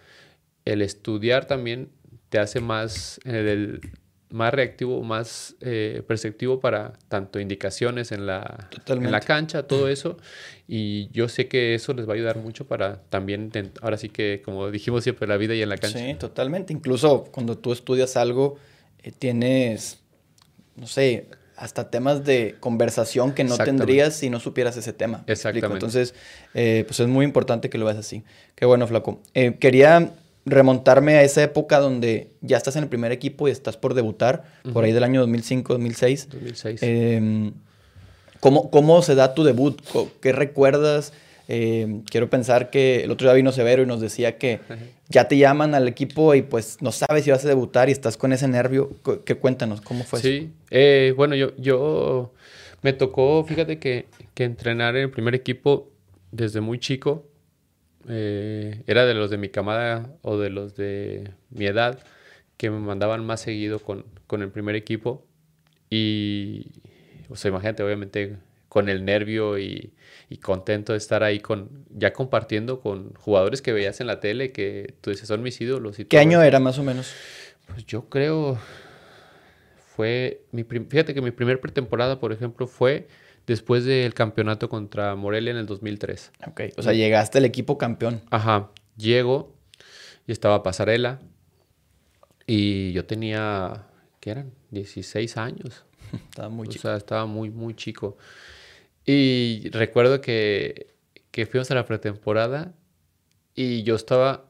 [0.66, 1.90] el estudiar también
[2.32, 3.82] te hace más, del-
[4.30, 10.16] más reactivo, más eh, perceptivo para tanto indicaciones en la, en la cancha, todo eso.
[10.70, 14.42] Y yo sé que eso les va a ayudar mucho para también, ahora sí que,
[14.46, 16.00] como dijimos siempre, la vida y en la cancha.
[16.00, 16.72] Sí, totalmente.
[16.72, 18.56] Incluso cuando tú estudias algo,
[19.04, 20.00] eh, tienes,
[20.78, 25.26] no sé, hasta temas de conversación que no tendrías si no supieras ese tema.
[25.28, 25.74] Exactamente.
[25.76, 26.16] Entonces,
[26.54, 28.24] eh, pues es muy importante que lo veas así.
[28.56, 29.22] Qué bueno, Flaco.
[29.34, 30.14] Eh, quería
[30.46, 34.44] remontarme a esa época donde ya estás en el primer equipo y estás por debutar,
[34.74, 36.30] por ahí del año 2005, 2006.
[36.30, 36.80] 2006.
[36.84, 37.52] Eh,
[38.40, 39.82] ¿cómo, ¿Cómo se da tu debut?
[40.20, 41.14] ¿Qué recuerdas?
[41.48, 44.62] Eh, quiero pensar que el otro día vino Severo y nos decía que
[45.10, 48.16] ya te llaman al equipo y pues no sabes si vas a debutar y estás
[48.18, 48.92] con ese nervio.
[49.26, 49.82] ¿Qué cuéntanos?
[49.82, 50.28] ¿Cómo fue eso?
[50.30, 52.32] Sí, eh, bueno, yo, yo
[52.82, 55.90] me tocó, fíjate que, que entrenar en el primer equipo
[56.32, 57.26] desde muy chico.
[58.08, 62.00] Eh, era de los de mi camada o de los de mi edad
[62.58, 65.26] que me mandaban más seguido con, con el primer equipo.
[65.90, 66.68] Y,
[67.30, 68.38] o sea, imagínate, obviamente,
[68.70, 69.94] con el nervio y,
[70.30, 74.52] y contento de estar ahí con, ya compartiendo con jugadores que veías en la tele
[74.52, 76.00] que tú dices son mis ídolos.
[76.00, 77.14] Y ¿Qué todo año era más o menos?
[77.68, 78.58] Pues yo creo
[79.96, 83.08] fue mi fíjate que mi primer pretemporada, por ejemplo, fue
[83.52, 86.32] después del campeonato contra Morelia en el 2003.
[86.48, 88.22] Ok, o sea, llegaste al equipo campeón.
[88.32, 89.56] Ajá, llego
[90.28, 91.20] y estaba Pasarela
[92.48, 93.88] y yo tenía
[94.20, 94.52] ¿qué eran?
[94.72, 95.86] 16 años.
[96.30, 96.82] Estaba muy o chico.
[96.84, 98.18] sea, estaba muy muy chico.
[99.06, 100.88] Y recuerdo que
[101.32, 102.74] que fuimos a la pretemporada
[103.56, 104.46] y yo estaba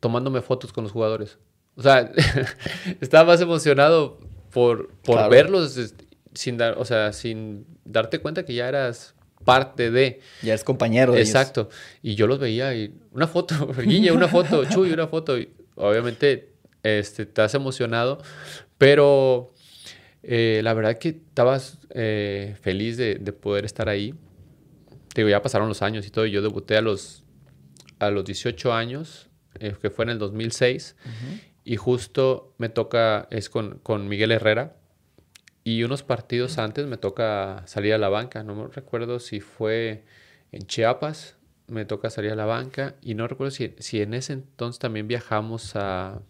[0.00, 1.38] tomándome fotos con los jugadores.
[1.76, 2.12] O sea,
[3.00, 4.18] estaba más emocionado
[4.52, 5.30] por, por Claro.
[5.30, 5.94] verlos
[6.34, 10.20] sin dar, o sea, sin darte cuenta que ya eras parte de.
[10.42, 11.30] Ya eres compañero de ellos.
[11.30, 11.68] Exacto.
[12.02, 15.38] Y yo los veía y una foto, Guille, una foto, Chuy, una foto.
[15.38, 18.18] Y obviamente este, estás emocionado,
[18.78, 19.54] pero
[20.22, 24.14] eh, la verdad que estabas eh, feliz de, de poder estar ahí.
[25.12, 26.26] Te digo, ya pasaron los años y todo.
[26.26, 27.24] Yo debuté a los,
[27.98, 29.28] a los 18 años,
[29.60, 30.96] eh, que fue en el 2006.
[31.64, 34.76] Y justo me toca, es con, con Miguel Herrera.
[35.64, 38.44] Y unos partidos antes me toca salir a la banca.
[38.44, 40.04] No me recuerdo si fue
[40.52, 42.96] en Chiapas, me toca salir a la banca.
[43.00, 46.20] Y no recuerdo si, si en ese entonces también viajamos a,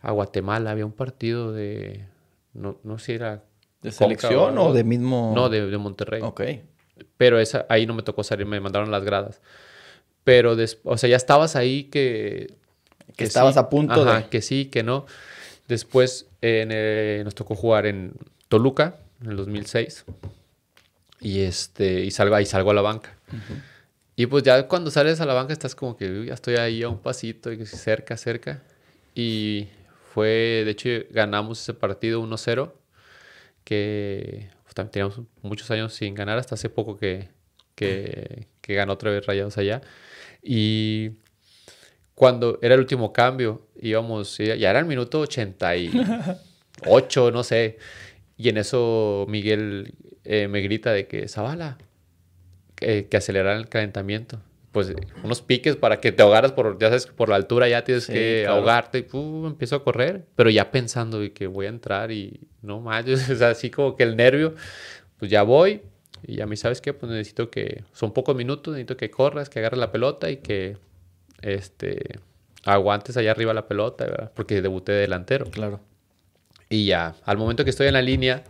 [0.00, 0.72] a Guatemala.
[0.72, 2.04] Había un partido de,
[2.52, 3.44] no, no sé si era...
[3.80, 5.32] ¿De Conca selección o de mismo...?
[5.36, 6.20] No, de, de Monterrey.
[6.24, 6.42] Ok.
[7.16, 9.40] Pero esa, ahí no me tocó salir, me mandaron las gradas.
[10.24, 12.56] Pero, des- o sea, ya estabas ahí que...
[13.16, 15.06] Que estabas a punto Ajá, de- que sí, que no.
[15.68, 18.14] Después en, eh, nos tocó jugar en
[18.48, 20.04] Toluca, en el 2006.
[21.20, 23.16] Y, este, y, salgo, y salgo a la banca.
[24.16, 26.82] Y pues ya cuando sales a la banca estás como que "Uy, ya estoy ahí
[26.82, 28.62] a un pasito, y cerca, cerca.
[29.14, 29.68] Y
[30.12, 32.72] fue, de hecho, ganamos ese partido 1-0,
[33.64, 37.28] que pues, también teníamos muchos años sin ganar, hasta hace poco que,
[37.74, 39.80] que, que ganó otra vez Rayados allá.
[40.42, 41.10] Y
[42.14, 47.78] cuando era el último cambio, íbamos, ya era el minuto 88, no sé.
[48.38, 51.76] Y en eso Miguel eh, me grita de que Zavala,
[52.76, 54.40] que, que aceleraran el calentamiento.
[54.72, 54.92] Pues
[55.24, 58.12] unos piques para que te ahogaras por, ya sabes, por la altura ya tienes Sí,
[58.12, 58.58] que claro.
[58.58, 59.08] ahogarte.
[59.12, 63.28] Y, empiezo a correr, pero ya pensando de que voy a entrar y no manches,
[63.30, 64.54] o sea, así como que el nervio,
[65.18, 65.82] pues ya voy,
[66.22, 66.92] Y a mí, ¿sabes qué?
[66.92, 70.76] Pues necesito que, son pocos minutos, necesito que corras, que agarres la pelota y que,
[71.42, 72.20] este,
[72.64, 74.32] aguantes allá arriba la pelota, ¿verdad?
[74.34, 75.46] porque debuté de delantero.
[75.46, 75.80] Claro.
[76.68, 78.44] Y ya, al momento que estoy en la línea,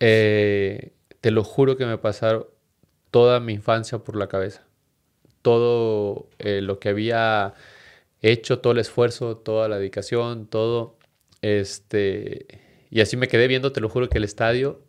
[0.00, 2.46] eh, te lo juro que me pasaron
[3.10, 4.66] toda mi infancia por la cabeza.
[5.42, 7.54] Todo eh, lo que había
[8.22, 10.96] hecho, todo el esfuerzo, toda la dedicación, todo.
[11.42, 12.46] Este,
[12.90, 14.80] y así me quedé viendo, te lo juro, que el estadio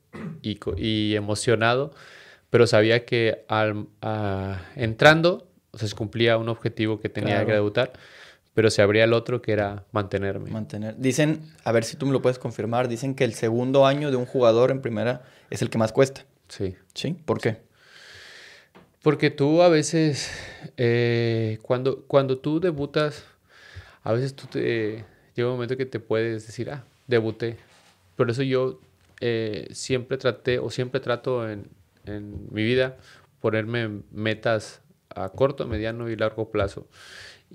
[0.42, 1.94] y, y emocionado,
[2.50, 3.88] pero sabía que al,
[4.76, 7.94] entrando o sea, se cumplía un objetivo que tenía que debutar,
[8.54, 10.50] pero se abría el otro que era mantenerme.
[10.52, 10.96] Mantener.
[10.98, 14.18] Dicen, a ver si tú me lo puedes confirmar, dicen que el segundo año de
[14.18, 16.26] un jugador en primera es el que más cuesta.
[16.48, 16.76] Sí.
[16.94, 17.16] ¿Sí?
[17.26, 17.58] ¿Por qué?
[19.02, 20.32] Porque tú a veces,
[20.78, 23.26] eh, cuando, cuando tú debutas,
[24.04, 25.04] a veces tú te,
[25.36, 27.58] llega un momento que te puedes decir, ah, debuté.
[28.16, 28.80] Por eso yo
[29.20, 31.68] eh, siempre traté o siempre trato en,
[32.06, 32.98] en mi vida
[33.42, 36.88] ponerme metas a corto, mediano y largo plazo.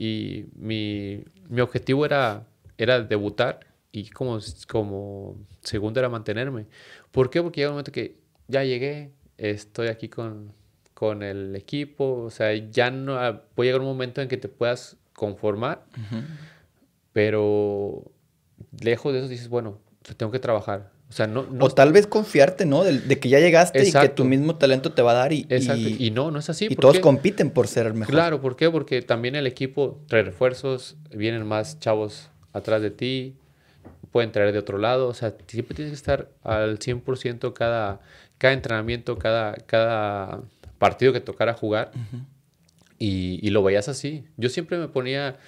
[0.00, 6.66] Y mi, mi objetivo era, era debutar y como, como segundo era mantenerme.
[7.10, 7.42] ¿Por qué?
[7.42, 10.52] Porque llega un momento que ya llegué, estoy aquí con,
[10.94, 14.96] con el equipo, o sea, ya no puede llegar un momento en que te puedas
[15.14, 15.84] conformar,
[17.12, 18.12] pero
[18.80, 19.80] lejos de eso dices, bueno,
[20.16, 22.84] tengo que trabajar, o, sea, no, o tal vez confiarte, ¿no?
[22.84, 25.46] De, que ya llegaste y que tu mismo talento te va a dar y...
[25.98, 26.66] Y, no, no es así.
[26.68, 28.14] Y todos compiten por ser el mejor.
[28.14, 28.70] Claro, ¿por qué?
[28.70, 33.36] Porque también el equipo trae refuerzos, vienen más chavos atrás de ti,
[34.12, 35.08] pueden traer de otro lado.
[35.08, 38.00] O sea, siempre tienes que estar al 100% cada,
[38.36, 40.42] cada entrenamiento, cada, cada
[40.78, 41.90] partido que tocara jugar.
[42.98, 44.24] y, y, lo veías así.
[44.36, 45.38] Yo siempre me ponía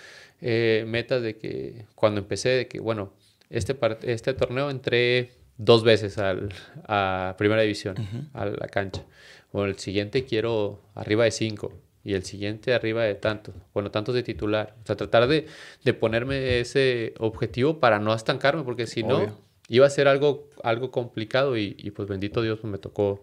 [0.40, 3.12] eh, metas de que cuando empecé, de que, bueno,
[3.50, 6.48] este, este torneo entré dos veces al,
[6.88, 7.94] a primera división,
[8.32, 9.04] a la cancha.
[9.52, 14.14] Bueno, el siguiente quiero arriba de cinco y el siguiente arriba de tantos, bueno, tantos
[14.14, 14.74] de titular.
[14.82, 15.46] O sea, tratar de,
[15.84, 19.36] de ponerme ese objetivo para no estancarme, porque si no,
[19.68, 23.22] iba a ser algo, algo complicado y, y pues bendito Dios pues, me tocó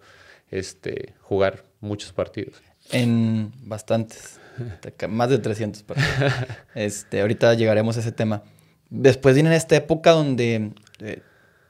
[0.51, 2.61] este, jugar muchos partidos.
[2.91, 4.39] En bastantes,
[5.09, 6.33] más de 300 partidos.
[6.75, 8.43] este, ahorita llegaremos a ese tema.
[8.91, 10.71] Después viene esta época donde...
[10.99, 11.21] Eh,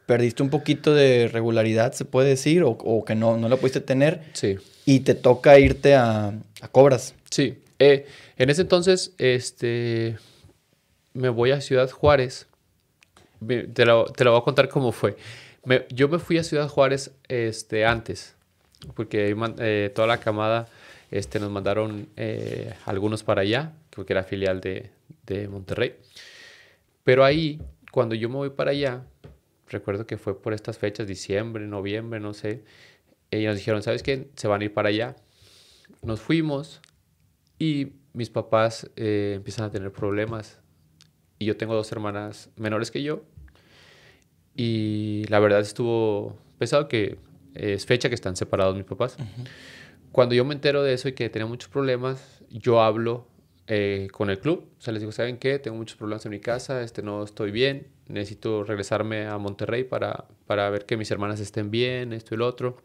[0.08, 4.22] perdiste un poquito de regularidad, se puede decir, o, que no, no la pudiste tener.
[4.34, 4.58] Sí.
[4.86, 6.34] Y te toca irte a,
[6.72, 7.13] Cobras.
[7.30, 7.62] Sí.
[7.78, 10.17] Eh, en ese entonces, este,
[11.13, 12.48] me voy a Ciudad Juárez.
[13.46, 15.17] Te lo, te lo voy a contar cómo fue.
[15.89, 18.34] yo me fui a Ciudad Juárez este, antes,
[18.96, 20.70] porque eh, toda la camada
[21.12, 24.89] este, nos mandaron eh, algunos para allá, porque era filial de,
[25.26, 25.96] de Monterrey.
[27.04, 29.04] Pero ahí, cuando yo me voy para allá,
[29.69, 32.63] recuerdo que fue por estas fechas, diciembre, noviembre, no sé,
[33.32, 34.30] y nos dijeron, ¿sabes qué?
[34.36, 35.15] Se van a ir para allá.
[36.01, 36.82] Nos fuimos
[37.60, 40.60] y mis papás eh, empiezan a tener problemas.
[41.39, 43.23] Y yo tengo dos hermanas menores que yo.
[44.56, 47.19] Y la verdad estuvo pesado que
[47.53, 49.17] es fecha que están separados mis papás.
[50.12, 53.27] Cuando yo me entero de eso y que tenía muchos problemas, yo hablo
[53.67, 54.69] eh, con el club.
[54.77, 55.60] O sea, les digo, ¿saben qué?
[55.60, 60.26] Tengo muchos problemas en mi casa, este, no estoy bien, necesito regresarme a Monterrey para,
[60.46, 62.78] para ver que mis hermanas estén bien, esto y lo otro.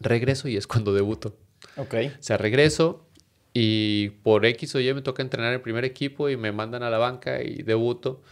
[0.00, 1.36] Regreso y es cuando debuto.
[1.76, 1.94] Ok.
[2.18, 3.06] O sea, regreso
[3.52, 6.90] y por X o Y me toca entrenar el primer equipo y me mandan a
[6.90, 8.22] la banca y debuto.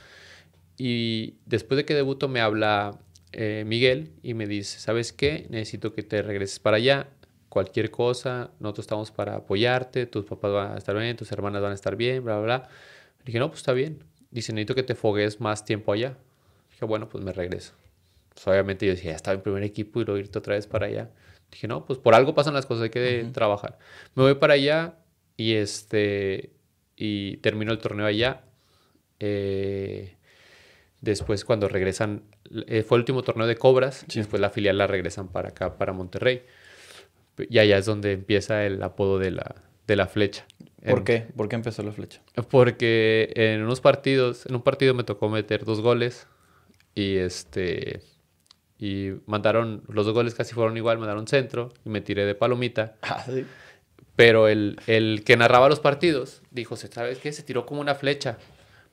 [0.76, 2.98] Y después de que debuto me habla
[3.32, 5.46] eh, Miguel y me dice, ¿sabes qué?
[5.50, 7.08] Necesito que te regreses para allá
[7.56, 11.72] cualquier cosa, nosotros estamos para apoyarte, tus papás van a estar bien, tus hermanas van
[11.72, 12.68] a estar bien, bla, bla, bla.
[13.24, 14.04] dije, no, pues está bien.
[14.30, 16.16] Dice, necesito que te fogues más tiempo allá.
[16.70, 17.72] Dije, bueno, pues me regreso.
[18.34, 20.86] Pues obviamente yo decía, ya estaba en primer equipo y luego irte otra vez para
[20.86, 21.10] allá.
[21.50, 23.78] Dije, no, pues por algo pasan las cosas, hay que trabajar.
[24.14, 24.94] Me voy para allá
[25.36, 26.50] y este
[26.96, 28.42] y termino el torneo allá.
[29.20, 30.16] Eh,
[31.00, 32.22] después cuando regresan,
[32.66, 35.78] eh, fue el último torneo de Cobras, y después la filial la regresan para acá,
[35.78, 36.42] para Monterrey.
[37.38, 39.56] Y allá es donde empieza el apodo de la,
[39.86, 40.46] de la flecha.
[40.88, 41.26] ¿Por qué?
[41.36, 42.20] ¿Por qué empezó la flecha?
[42.50, 46.26] Porque en unos partidos, en un partido me tocó meter dos goles
[46.94, 48.02] y este
[48.78, 52.96] y mandaron, los dos goles casi fueron igual, mandaron centro y me tiré de palomita.
[53.02, 53.44] Ah, ¿sí?
[54.16, 57.32] Pero el, el, que narraba los partidos dijo, ¿sabes qué?
[57.32, 58.38] Se tiró como una flecha.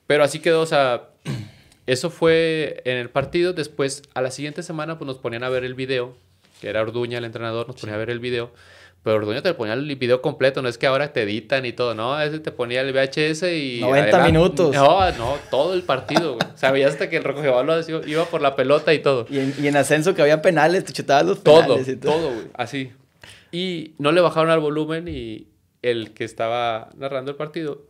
[0.05, 1.11] Pero así quedó, o sea,
[1.87, 3.53] eso fue en el partido.
[3.53, 6.15] Después, a la siguiente semana, pues nos ponían a ver el video
[6.63, 8.53] que era Orduña el entrenador, nos ponía a ver el video
[9.03, 11.93] Pero Orduño te ponía el video completo, no es que ahora te editan y todo,
[11.93, 13.79] no, ese te ponía el VHS y...
[13.81, 14.73] 90 minutos.
[14.73, 16.71] No, no, todo el partido, güey.
[16.71, 19.25] Veías hasta que el Rojo Jeballo iba por la pelota y todo.
[19.29, 22.13] Y en, y en ascenso que había penales, te chutabas los Todo, penales y todo.
[22.13, 22.93] todo, güey, así.
[23.51, 25.47] Y no le bajaron al volumen y
[25.81, 27.81] el que estaba narrando el partido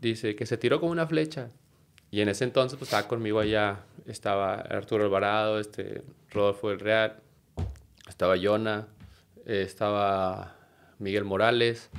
[0.00, 1.50] dice que se tiró como una flecha.
[2.10, 7.16] Y en ese entonces, pues estaba conmigo allá, estaba Arturo Alvarado, este, Rodolfo del Real,
[8.08, 8.86] estaba Yona,
[9.46, 10.56] estaba
[10.98, 11.90] Miguel Morales,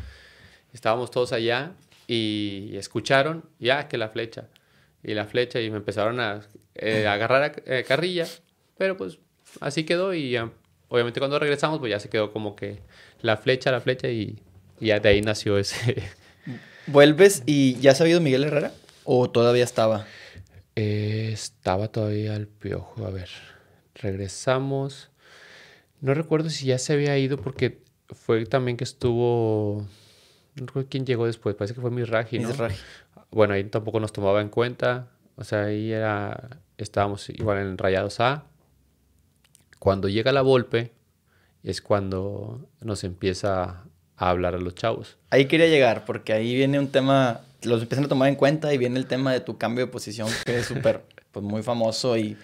[0.74, 1.72] estábamos todos allá
[2.08, 4.48] y escucharon ya que la flecha
[5.04, 6.42] y la flecha y me empezaron a
[6.76, 8.28] eh, agarrar a eh, carrilla,
[8.78, 9.20] pero pues
[9.60, 10.52] así quedó y ya,
[10.90, 12.80] obviamente cuando regresamos pues ya se quedó como que
[13.22, 14.40] la flecha, la flecha y,
[14.80, 16.04] y ya de ahí nació ese...
[16.88, 18.72] ¿Vuelves y ya ha sabido Miguel Herrera?
[19.04, 20.06] ¿O todavía estaba?
[20.76, 23.06] Eh, estaba todavía el piojo.
[23.06, 23.30] A ver,
[23.96, 25.10] regresamos.
[26.06, 27.80] No recuerdo si ya se había ido porque
[28.10, 29.88] fue también que estuvo.
[30.54, 31.56] No recuerdo quién llegó después.
[31.56, 32.50] Parece que fue Misraji, ¿no?
[32.50, 32.76] Mizrahi.
[33.32, 35.08] Bueno, ahí tampoco nos tomaba en cuenta.
[35.36, 36.60] O sea, ahí era.
[36.78, 38.44] Estábamos igual en Rayados A.
[39.80, 40.92] Cuando llega la Volpe,
[41.64, 43.86] es cuando nos empieza
[44.16, 45.18] a hablar a los chavos.
[45.32, 48.78] Ahí quería llegar, porque ahí viene un tema, los empiezan a tomar en cuenta y
[48.78, 51.02] viene el tema de tu cambio de posición, que es súper,
[51.32, 52.38] pues muy famoso y,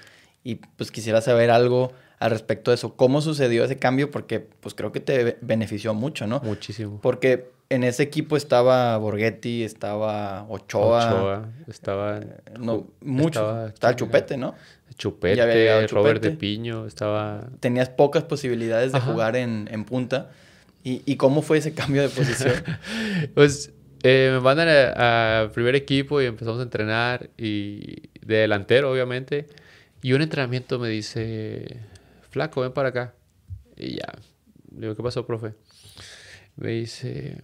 [0.44, 2.96] y pues quisiera saber algo al respecto de eso.
[2.96, 4.12] ¿Cómo sucedió ese cambio?
[4.12, 6.40] Porque pues creo que te be- benefició mucho, ¿no?
[6.44, 7.00] Muchísimo.
[7.02, 12.20] Porque en ese equipo estaba Borghetti, estaba Ochoa, Ochoa, estaba.
[12.60, 13.40] no, mucho.
[13.40, 14.56] estaba- Estaba Chupete, ¿no?
[14.98, 16.30] Chupete, Robert Chupete.
[16.30, 17.48] de Piño, estaba.
[17.60, 19.12] Tenías pocas posibilidades de Ajá.
[19.12, 20.30] jugar en, en punta.
[20.84, 22.54] ¿Y, ¿Y cómo fue ese cambio de posición?
[23.34, 23.72] Pues
[24.04, 29.48] eh, me mandan a, a primer equipo y empezamos a entrenar y de delantero, obviamente.
[30.04, 31.78] Y un entrenamiento me dice,
[32.32, 33.14] flaco, ven para acá.
[33.78, 34.12] Y ya,
[34.74, 35.54] le digo, ¿qué pasó, profe?
[36.56, 37.42] Me dice,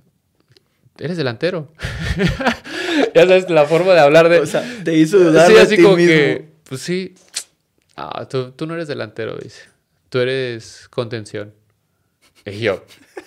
[0.99, 1.71] ¿eres delantero?
[3.15, 4.39] ya sabes, la forma de hablar de...
[4.39, 6.11] o sea, te hizo dudar sí, de así ti como mismo.
[6.13, 7.15] que, pues sí,
[7.95, 9.61] ah, tú, tú no eres delantero, dice.
[10.09, 11.53] Tú eres contención.
[12.45, 12.83] Y yo,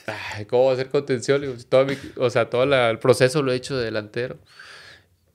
[0.06, 1.40] "Ay, ¿cómo va a ser contención?
[1.40, 3.84] Le digo, si todo mi- o sea, todo la- el proceso lo he hecho de
[3.84, 4.38] delantero.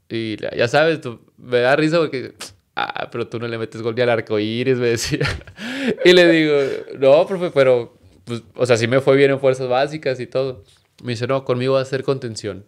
[0.10, 2.34] Y ya sabes, tú- me da risa porque,
[2.76, 5.28] ah, pero tú no le metes gol ni al arco iris, me decía.
[6.04, 6.56] Y le digo,
[7.00, 10.64] no, profe, pero, pues, o sea, sí me fue bien en fuerzas básicas y todo.
[11.04, 12.66] Me dice, no, conmigo va a ser contención.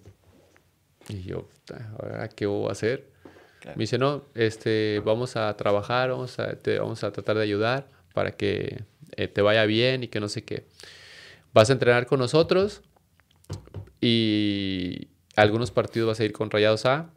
[1.09, 3.09] Y yo, "Puta, ¿ahora qué voy a hacer?
[3.61, 3.77] Claro.
[3.77, 7.87] Me dice, no, este, vamos a trabajar, vamos a, te vamos a tratar de ayudar
[8.13, 8.83] para que
[9.15, 10.65] eh, te vaya bien y que no sé qué.
[11.53, 12.81] Vas a entrenar con nosotros
[14.01, 17.09] y algunos partidos vas a ir con Rayados A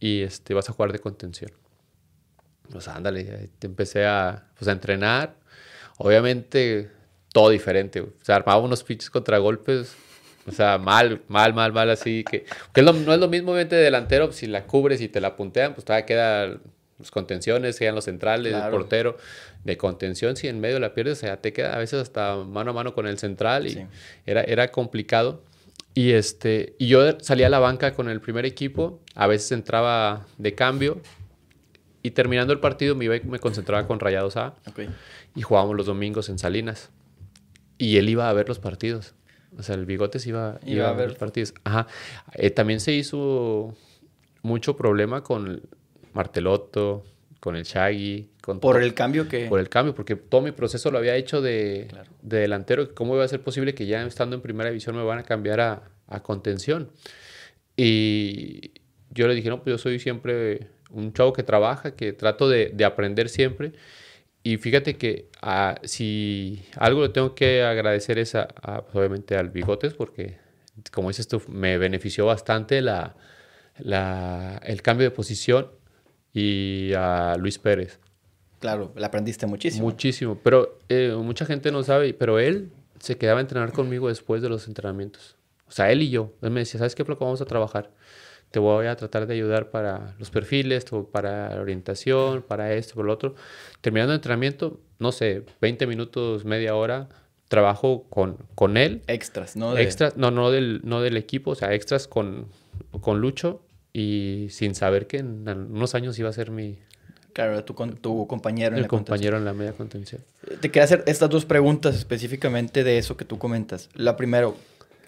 [0.00, 1.52] y este, vas a jugar de contención.
[2.70, 5.34] Pues ándale, te empecé a, pues, a entrenar.
[5.98, 6.90] Obviamente,
[7.32, 8.00] todo diferente.
[8.00, 8.12] güey.
[8.20, 9.94] O sea, armaba unos pinches contragolpes.
[10.46, 12.44] O sea, mal, mal, mal, mal, así que...
[12.72, 14.26] que es lo- no es lo mismo, obviamente, de delantero.
[14.26, 16.60] pues, Si la cubres y te la puntean, pues todavía quedan
[16.98, 18.66] los contenciones, quedan los centrales, Claro.
[18.66, 19.16] el portero.
[19.64, 22.70] De contención, si en medio la pierdes, o sea, te queda a veces hasta mano
[22.70, 23.86] a mano con el central y Sí.
[24.24, 25.42] era, era complicado.
[25.92, 30.26] Y, este, y yo salía a la banca con el primer equipo, a veces entraba
[30.38, 31.00] de cambio
[32.02, 34.54] y terminando el partido me iba y me concentraba con Rayados A
[35.34, 36.90] y jugábamos los domingos en Salinas.
[37.78, 39.14] Y él iba a ver los partidos.
[39.58, 41.54] O sea, el Bigotes iba, iba, a ver los partidos.
[41.64, 41.86] Ajá.
[42.34, 43.74] Eh, también se hizo
[44.42, 45.62] mucho problema con
[46.12, 47.04] Martelotto,
[47.40, 49.46] con el Shaggy, con Por todo- el cambio que...
[49.46, 52.10] por el cambio, porque todo mi proceso lo había hecho de, Claro.
[52.22, 52.94] de delantero.
[52.94, 55.60] ¿Cómo iba a ser posible que ya estando en primera división me van a cambiar
[55.60, 56.90] a, a contención?
[57.76, 58.72] Y
[59.10, 62.70] yo le dije, no, pues yo soy siempre un chavo que trabaja, que trato de,
[62.74, 63.72] de aprender siempre.
[64.42, 69.50] Y fíjate que ah, si algo le tengo que agradecer es a, a, obviamente al
[69.50, 70.38] Bigotes, porque
[70.92, 73.16] como dices tú, me benefició bastante la,
[73.78, 75.70] la- el cambio de posición
[76.32, 77.98] y a Luis Pérez.
[78.60, 79.86] Claro, le aprendiste muchísimo.
[79.86, 84.42] Muchísimo, pero eh, mucha gente no sabe, pero él se quedaba a entrenar conmigo después
[84.42, 85.36] de los entrenamientos.
[85.66, 86.34] O sea, él y yo.
[86.42, 87.24] Él me decía, ¿sabes qué, Flaco?
[87.24, 87.90] Vamos a trabajar.
[88.50, 93.04] Te voy a tratar de ayudar para los perfiles, para la orientación, para esto, por
[93.04, 93.34] lo otro.
[93.80, 97.08] Terminando el entrenamiento, no sé, 20 minutos, media hora,
[97.48, 99.02] trabajo con, con él.
[99.06, 99.74] Extras, ¿no?
[99.74, 102.46] De- Extras, no, no del, no del equipo, o sea, extras con,
[103.00, 106.78] con Lucho y sin saber que en unos años iba a ser mi,
[107.32, 108.70] Claro, tu, tu compañero.
[108.72, 110.20] en el la compañero en la media contención.
[110.60, 113.88] Te quería hacer estas dos preguntas específicamente de eso que tú comentas.
[113.94, 114.56] La primero,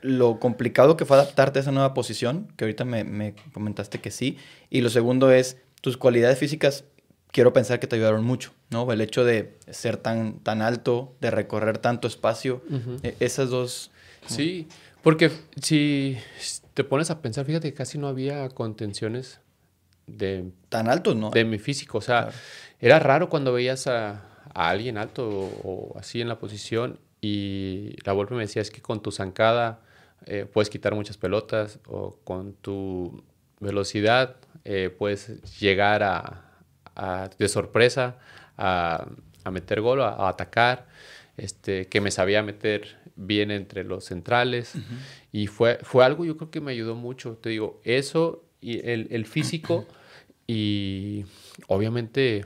[0.02, 4.10] lo complicado que fue adaptarte a esa nueva posición, que ahorita me, me comentaste que
[4.10, 4.36] sí.
[4.68, 6.84] Y lo segundo es, tus cualidades físicas,
[7.30, 8.90] quiero pensar que te ayudaron mucho, ¿no?
[8.92, 12.62] El hecho de ser tan, tan alto, de recorrer tanto espacio,
[13.02, 13.90] e- esas dos
[14.26, 14.68] Sí,
[15.02, 15.30] porque
[15.60, 16.16] si
[16.74, 19.40] te pones a pensar, fíjate que casi no había contenciones
[20.06, 20.50] de...
[20.68, 21.30] Tan altos, ¿no?
[21.30, 22.30] De mi físico, o sea,
[22.80, 28.34] era raro cuando veías a, alguien alto o, así en la posición y la Volpe
[28.34, 29.80] me decía, es que con tu zancada
[30.26, 33.24] eh, puedes quitar muchas pelotas o con tu
[33.60, 36.48] velocidad eh, puedes llegar a,
[37.38, 38.18] de sorpresa
[38.56, 39.06] a,
[39.50, 40.86] meter gol, a, a atacar,
[41.36, 44.74] este, que me sabía meter bien entre los centrales.
[45.32, 47.36] Y fue, fue algo yo creo que me ayudó mucho.
[47.36, 49.86] Te digo, eso y el, físico
[50.46, 51.24] y
[51.66, 52.44] obviamente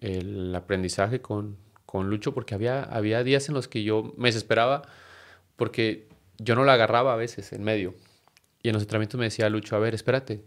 [0.00, 4.82] el aprendizaje con, con, Lucho, porque había, había días en los que yo me desesperaba
[5.56, 6.09] porque
[6.42, 7.94] yo no la agarraba a veces en medio.
[8.62, 10.44] Y en los entrenamientos me decía Lucho, a ver, espérate.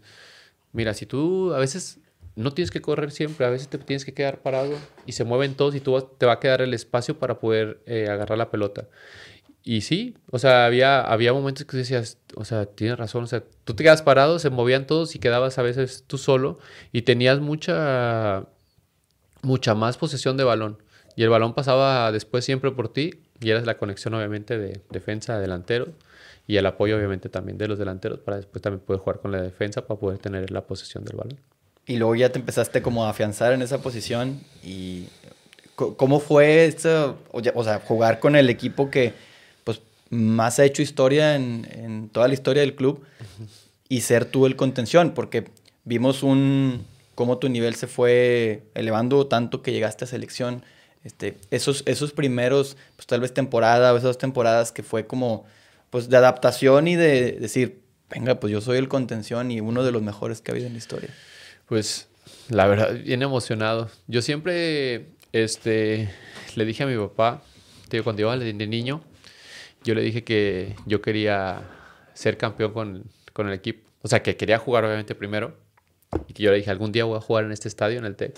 [0.72, 2.00] Mira, si tú a veces
[2.36, 4.72] no tienes que correr siempre, a veces te tienes que quedar parado
[5.06, 8.08] y se mueven todos y tú te va a quedar el espacio para poder eh,
[8.08, 8.88] agarrar la pelota.
[9.62, 13.42] Y sí, o sea, había, había momentos que decías, o sea, tienes razón, o sea,
[13.64, 16.58] tú te quedas parado, se movían todos y quedabas a veces tú solo
[16.92, 18.46] y tenías mucha,
[19.42, 20.82] mucha más posesión de balón.
[21.16, 25.38] Y el balón pasaba después siempre por ti y eras la conexión obviamente de defensa,
[25.38, 25.88] delantero
[26.46, 29.40] y el apoyo obviamente también de los delanteros para después también poder jugar con la
[29.40, 31.38] defensa para poder tener la posesión del balón.
[31.86, 35.08] Y luego ya te empezaste como a afianzar en esa posición y
[35.74, 37.18] ¿cómo fue esto?
[37.32, 39.12] O sea, jugar con el equipo que
[40.10, 43.04] más ha hecho historia en, toda la historia del club
[43.88, 45.48] y ser tú el contención, porque
[45.84, 50.62] vimos un cómo tu nivel se fue elevando tanto que llegaste a selección.
[51.04, 55.44] Este, esos, esos primeros, pues tal vez temporada o esas temporadas que fue como,
[55.90, 59.92] pues de adaptación y de decir, venga, pues yo soy el contención y uno de
[59.92, 61.10] los mejores que ha habido en la historia.
[61.66, 62.08] Pues
[62.48, 63.90] la verdad, bien emocionado.
[64.06, 66.10] Yo siempre, este,
[66.56, 67.42] le dije a mi papá,
[68.02, 69.02] cuando iba de niño,
[69.84, 71.62] yo le dije que yo quería
[72.14, 73.88] ser campeón con, con, el equipo.
[74.02, 75.56] O sea, que quería jugar obviamente primero.
[76.28, 78.16] Y que yo le dije, algún día voy a jugar en este estadio, en el
[78.16, 78.36] TEC.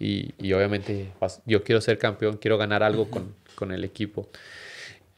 [0.00, 1.12] Y, y obviamente
[1.46, 4.28] yo quiero ser campeón, quiero ganar algo con, con el equipo.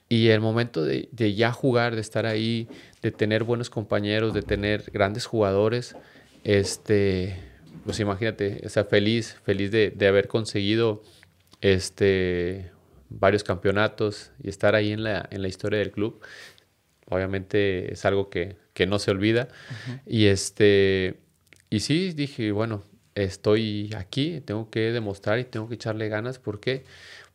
[0.09, 2.69] Y el momento de, de, ya jugar, de estar ahí,
[3.01, 5.97] de tener buenos compañeros, de tener grandes jugadores,
[6.45, 7.39] este,
[7.87, 11.03] pues imagínate, o sea, feliz, feliz de, de haber conseguido
[11.63, 12.71] este,
[13.09, 16.21] varios campeonatos y estar ahí en la, en la historia del club,
[17.09, 19.49] obviamente es algo que, que no se olvida.
[20.07, 21.21] Y este
[21.71, 22.83] y sí, dije, bueno,
[23.15, 26.39] estoy aquí, tengo que demostrar y tengo que echarle ganas.
[26.39, 26.85] ¿Por qué?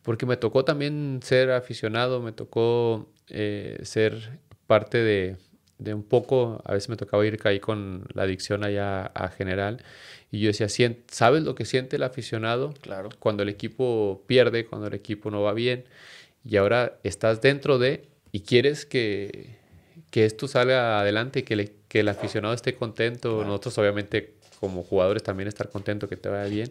[0.02, 5.36] Porque me tocó también ser aficionado, me tocó eh, ser parte de,
[5.78, 9.82] de, un poco, a veces me tocaba ir ahí con la adicción allá a general
[10.30, 10.68] y yo decía,
[11.08, 12.74] ¿sabes lo que siente el aficionado?
[12.80, 13.08] Claro.
[13.18, 15.84] Cuando el equipo pierde, cuando el equipo no va bien.
[16.44, 19.56] Y ahora estás dentro de y quieres que,
[20.10, 23.44] que esto salga adelante, que, que el aficionado esté contento.
[23.44, 26.70] Nosotros obviamente como jugadores también estar contento, que te vaya bien.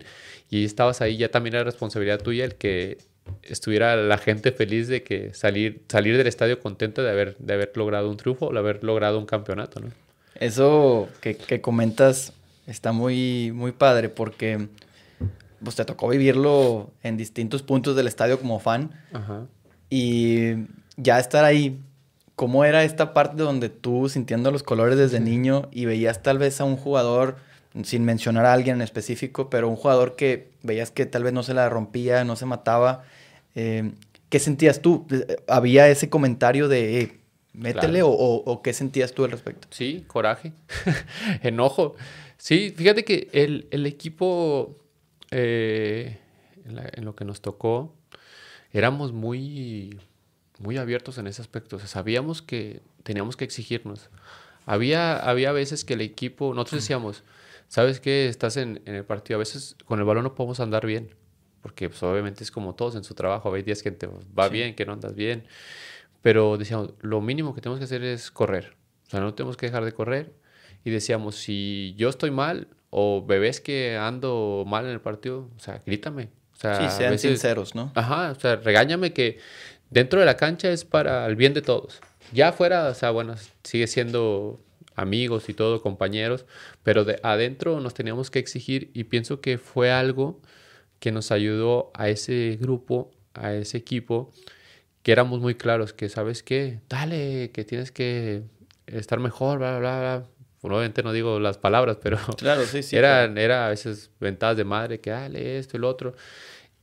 [0.49, 2.97] Y estabas ahí, ya también era responsabilidad tuya el que
[3.43, 7.71] estuviera la gente feliz de que salir, salir del estadio contento de haber, de haber
[7.75, 9.89] logrado un triunfo o de haber logrado un campeonato, ¿no?
[10.35, 12.33] Eso que, que comentas
[12.67, 14.67] está muy, muy padre porque
[15.63, 18.91] pues, te tocó vivirlo en distintos puntos del estadio como fan.
[19.89, 20.53] Y
[20.97, 21.79] ya estar ahí,
[22.37, 26.61] ¿cómo era esta parte donde tú sintiendo los colores desde niño y veías tal vez
[26.61, 27.37] a un jugador,
[27.83, 31.41] sin mencionar a alguien en específico, pero un jugador que veías que tal vez no
[31.41, 33.03] se la rompía, no se mataba?
[33.55, 33.91] Eh,
[34.29, 35.07] ¿Qué sentías tú?
[35.47, 37.19] ¿Había ese comentario de, eh,
[37.53, 39.67] métele o, qué sentías tú al respecto?
[39.71, 40.53] Sí, coraje,
[41.41, 41.95] enojo.
[42.37, 44.77] Sí, fíjate que el, equipo,
[45.31, 46.19] eh,
[46.65, 47.95] en, lo que nos tocó,
[48.73, 49.97] éramos muy,
[50.59, 51.79] muy abiertos en ese aspecto.
[51.79, 54.09] sabíamos que teníamos que exigirnos.
[54.65, 57.23] Había, había veces que el equipo, nosotros decíamos,
[57.67, 58.27] ¿sabes qué?
[58.27, 61.15] Estás en, el partido, a veces con el balón no podemos andar bien,
[61.61, 64.75] porque pues, obviamente es como todos en su trabajo, hay días que te va bien,
[64.75, 65.45] que no andas bien,
[66.21, 68.75] pero decíamos, lo mínimo que tenemos que hacer es correr,
[69.07, 70.33] o sea, no tenemos que dejar de correr
[70.83, 75.59] y decíamos, si yo estoy mal o bebés que ando mal en el partido, o
[75.59, 76.29] sea, grítame.
[76.53, 77.91] O sea, sí, sean sinceros, ¿no?
[77.93, 79.37] Ajá, o sea, regáñame que
[79.89, 82.01] dentro de la cancha es para el bien de todos.
[82.33, 84.59] Ya afuera, o sea, bueno, sigue siendo
[84.95, 86.45] amigos y todo, compañeros,
[86.83, 90.41] pero de adentro nos teníamos que exigir y pienso que fue algo
[90.99, 94.31] que nos ayudó a ese grupo, a ese equipo,
[95.03, 98.43] que éramos muy claros, que sabes qué, dale, que tienes que
[98.87, 100.23] estar mejor, bla, bla, bla,
[100.61, 104.63] obviamente no digo las palabras, pero claro, sí, sí, eran, era a veces ventadas de
[104.63, 106.15] madre que dale esto y lo otro.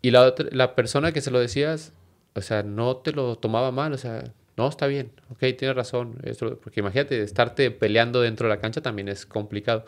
[0.03, 1.93] Y la, otra, la persona que se lo decías,
[2.35, 4.25] o sea, no te lo tomaba mal, o sea,
[4.57, 6.17] no, está bien, ok, tienes razón.
[6.23, 9.85] Esto, porque imagínate, estarte peleando dentro de la cancha también es complicado.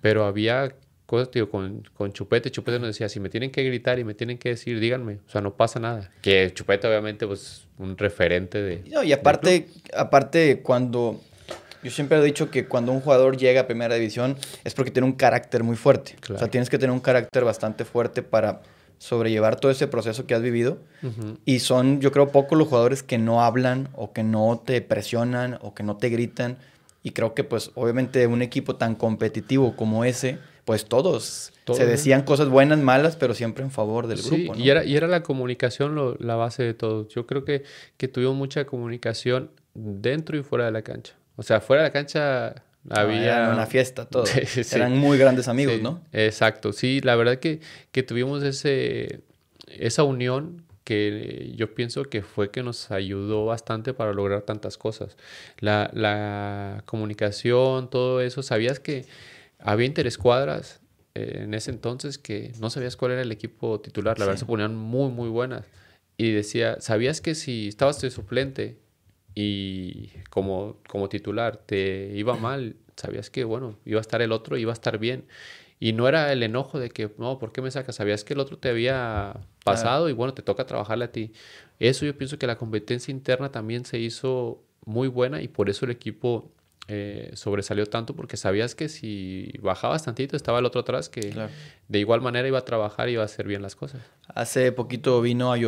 [0.00, 0.74] Pero había
[1.06, 2.50] cosas, tío, con, con Chupete.
[2.50, 5.20] Chupete nos decía, si me tienen que gritar y me tienen que decir, díganme.
[5.26, 6.10] O sea, no pasa nada.
[6.20, 8.82] Que Chupete, obviamente, pues, un referente de...
[8.90, 11.20] No, y aparte, aparte, cuando...
[11.82, 15.06] Yo siempre he dicho que cuando un jugador llega a primera división es porque tiene
[15.06, 16.16] un carácter muy fuerte.
[16.28, 18.62] O sea, tienes que tener un carácter bastante fuerte para
[18.98, 20.78] sobrellevar todo ese proceso que has vivido.
[21.44, 25.58] Y son, yo creo, pocos los jugadores que no hablan o que no te presionan
[25.62, 26.58] o que no te gritan.
[27.02, 32.22] Y creo que, pues, obviamente, un equipo tan competitivo como ese, pues todos se decían
[32.22, 34.54] cosas buenas, malas, pero siempre en favor del grupo.
[34.54, 34.60] ¿no?
[34.60, 37.08] Y, era, y era la comunicación la base de todo.
[37.08, 37.62] Yo creo que,
[37.96, 41.14] que tuvimos mucha comunicación dentro y fuera de la cancha.
[41.36, 43.50] O sea, fuera de la cancha había...
[43.52, 44.24] una fiesta, todo.
[44.72, 46.02] Eran muy grandes amigos, ¿no?
[46.12, 47.60] Exacto, sí, la verdad que,
[47.92, 49.20] que tuvimos ese,
[49.66, 55.18] esa unión que yo pienso que fue que nos ayudó bastante para lograr tantas cosas.
[55.58, 59.04] La, la comunicación, todo eso, sabías que
[59.58, 60.80] había interescuadras
[61.14, 64.18] eh, en ese entonces que no sabías cuál era el equipo titular.
[64.18, 65.66] La verdad se ponían muy, muy buenas.
[66.16, 68.78] Y decía, ¿sabías que si estabas de suplente
[69.40, 74.56] y como, como titular te iba mal, sabías que, bueno, iba a estar el otro,
[74.56, 75.26] iba a estar bien?
[75.78, 77.94] Y no era el enojo de que, no, ¿por qué me sacas?
[77.94, 81.30] Sabías que el otro te había pasado y bueno, te toca trabajarle a ti.
[81.78, 85.84] Eso yo pienso que la competencia interna también se hizo muy buena y por eso
[85.84, 86.50] el equipo
[86.88, 91.32] eh, sobresalió tanto porque sabías que si bajabas tantito estaba el otro atrás que
[91.86, 94.00] de igual manera iba a trabajar y iba a hacer bien las cosas.
[94.26, 95.58] Hace poquito vino a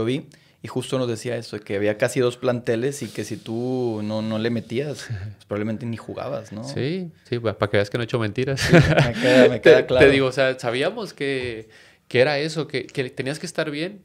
[0.63, 4.21] y justo nos decía eso, que había casi dos planteles y que si tú no,
[4.21, 6.65] no le metías, pues probablemente ni jugabas, ¿no?
[6.65, 8.63] Sí, sí, para que veas que no he hecho mentiras.
[8.73, 10.07] me queda, claro.
[10.07, 11.69] Te, digo, o sea, sabíamos que,
[12.09, 14.03] que era eso, que, que, tenías que estar bien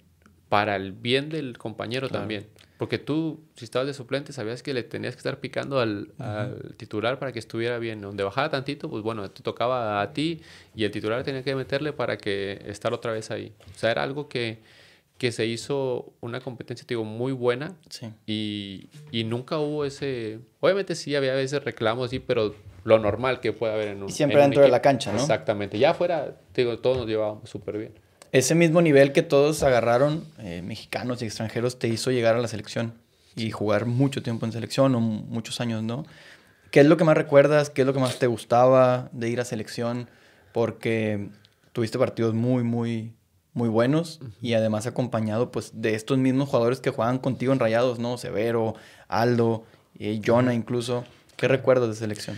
[0.48, 2.48] para el bien del compañero también.
[2.78, 6.10] Porque tú, si estabas de suplente, sabías que le tenías que estar picando al,
[6.78, 8.02] titular para que estuviera bien.
[8.02, 10.42] Donde bajara tantito, pues bueno, te tocaba a ti
[10.76, 13.54] y el titular tenía que meterle para que estar otra vez ahí.
[13.74, 14.60] O sea, era algo que,
[15.18, 17.76] que se hizo una competencia, digo, muy buena.
[17.90, 18.08] Sí.
[18.26, 20.40] Y, y, nunca hubo ese...
[20.60, 22.54] Obviamente sí había veces reclamos, sí, pero
[22.84, 24.10] lo normal que puede haber en un...
[24.10, 25.20] Y siempre dentro de la cancha, ¿no?
[25.20, 25.80] Exactamente.
[25.80, 28.06] Ya afuera, digo, todos nos llevábamos súper bien
[28.38, 32.50] ese mismo nivel que todos agarraron, eh, mexicanos y extranjeros, te hizo llegar a la
[32.50, 32.94] selección
[33.34, 36.06] y jugar mucho tiempo en selección o muchos años, ¿no?
[36.70, 37.70] ¿Qué es lo que más recuerdas?
[37.70, 40.10] ¿Qué es lo que más te gustaba de ir a selección?
[40.52, 41.30] Porque
[41.72, 43.14] tuviste partidos muy, muy,
[43.56, 47.98] muy buenos y además acompañado pues de estos mismos jugadores que jugaban contigo en Rayados,
[47.98, 48.18] ¿no?
[48.18, 48.76] Severo,
[49.08, 49.64] Aldo,
[49.98, 51.06] eh, Jonah incluso.
[51.38, 52.38] ¿Qué recuerdas de selección?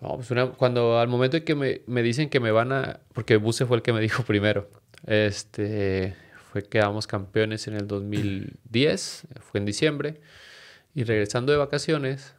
[0.00, 3.00] pues cuando al momento de que me, me, dicen que me van a...
[3.12, 4.70] Porque Buse fue el que me dijo primero.
[5.04, 6.14] Este,
[6.52, 10.20] fue quedamos campeones en el 2010, fue en diciembre.
[10.94, 12.34] Y regresando de vacaciones,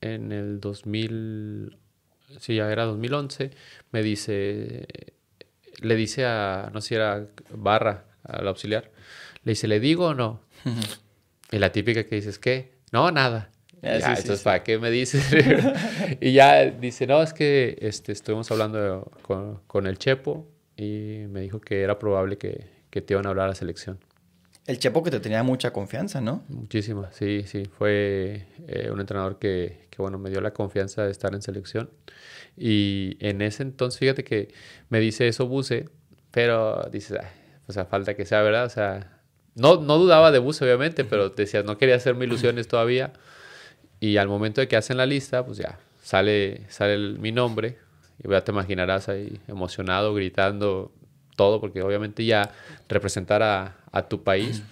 [0.00, 1.76] en el 2000,
[2.40, 3.50] sí, ya era 2011,
[3.92, 5.15] me dice,
[5.80, 8.90] le dice a, no sé si era Barra, al auxiliar,
[9.44, 10.40] le dice, ¿le digo o no?
[11.52, 12.72] y la típica que dices, ¿qué?
[12.92, 13.50] No, nada.
[13.82, 15.24] Ah, ya, entonces, ¿para qué me dices?
[16.20, 21.40] y ya dice, no, es que este, estuvimos hablando con, con el Chepo y me
[21.40, 23.98] dijo que era probable que, que te iban a hablar a la selección.
[24.66, 26.44] El Chepo que te tenía mucha confianza, ¿no?
[26.48, 27.64] Muchísima, sí, sí.
[27.66, 31.90] Fue eh, un entrenador que, que, bueno, me dio la confianza de estar en selección.
[32.56, 34.52] Y en ese entonces, fíjate que
[34.90, 35.88] me dice eso Buse,
[36.30, 37.18] pero dices,
[37.66, 38.66] o sea, falta que sea verdad.
[38.66, 39.20] O sea,
[39.54, 43.14] no, no dudaba de Buse, obviamente, pero decías, no quería hacerme ilusiones todavía.
[43.98, 47.78] Y al momento de que hacen la lista, pues ya, sale, sale mi nombre
[48.22, 50.92] y ya te imaginarás ahí emocionado, gritando
[51.36, 52.52] todo, porque obviamente ya
[52.88, 54.62] representar a, a tu país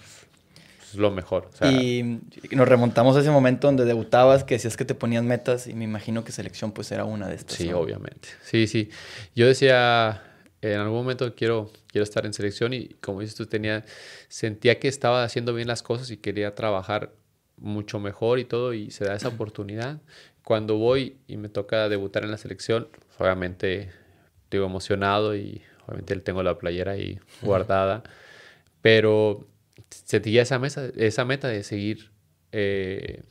[0.95, 1.49] es lo mejor.
[1.61, 2.19] y
[2.51, 5.83] nos remontamos a ese momento donde debutabas, que decías que te ponían metas, y me
[5.83, 7.57] imagino que selección pues era una de estas.
[7.57, 8.29] Sí, obviamente.
[8.43, 8.89] Sí, sí.
[9.35, 10.23] Yo decía,
[10.61, 13.83] en algún momento quiero, quiero estar en selección y como dices tú, tenía,
[14.27, 17.11] sentía que estaba haciendo bien las cosas y quería trabajar
[17.57, 20.01] mucho mejor y todo, y se da esa oportunidad.
[20.43, 22.87] Cuando voy y me toca debutar en la selección,
[23.17, 23.91] obviamente
[24.51, 28.03] digo emocionado y obviamente tengo la playera ahí guardada,
[28.81, 29.47] pero
[30.05, 32.11] sentía esa, mesa, esa meta de seguir
[32.51, 33.23] eh,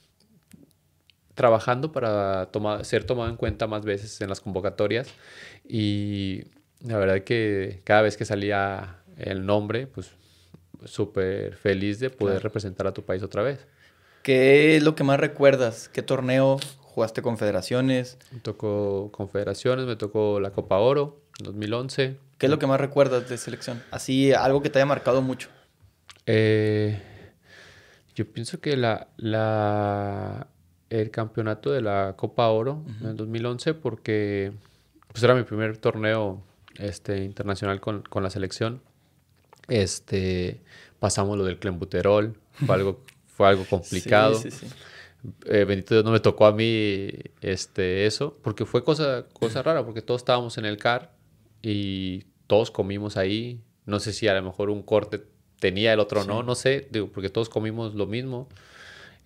[1.34, 2.48] trabajando para
[2.82, 5.08] ser tomado en cuenta más veces en las convocatorias
[5.68, 6.44] y
[6.84, 10.10] la verdad que cada vez que salía el nombre, pues
[10.84, 13.66] súper feliz de poder representar a tu país otra vez.
[14.22, 15.88] ¿Qué es lo que más recuerdas?
[15.88, 16.58] ¿Qué torneo
[16.94, 18.18] ¿Jugaste confederaciones?
[18.30, 22.16] Me tocó confederaciones, me tocó la Copa Oro en 2011.
[22.38, 23.82] ¿Qué es lo que más recuerdas de selección?
[23.90, 25.48] Así, algo que te haya marcado mucho.
[26.26, 27.00] Eh,
[28.14, 30.46] Yo pienso que la, la,
[30.90, 34.52] el campeonato de la Copa Oro en el 2011, porque
[35.08, 36.42] pues era mi primer torneo
[36.78, 38.80] este, internacional con, con la selección.
[39.68, 40.60] Este,
[40.98, 44.34] pasamos lo del clembuterol, fue algo, fue algo complicado.
[44.34, 44.74] Sí, sí, sí.
[45.46, 47.08] Eh, bendito Dios no me tocó a mí
[47.40, 51.14] este, eso, porque fue cosa, cosa rara, porque todos estábamos en el car
[51.62, 53.62] y todos comimos ahí.
[53.86, 55.24] No sé si a lo mejor un corte
[55.58, 58.48] tenía el otro no, no sé, digo, porque todos comimos lo mismo.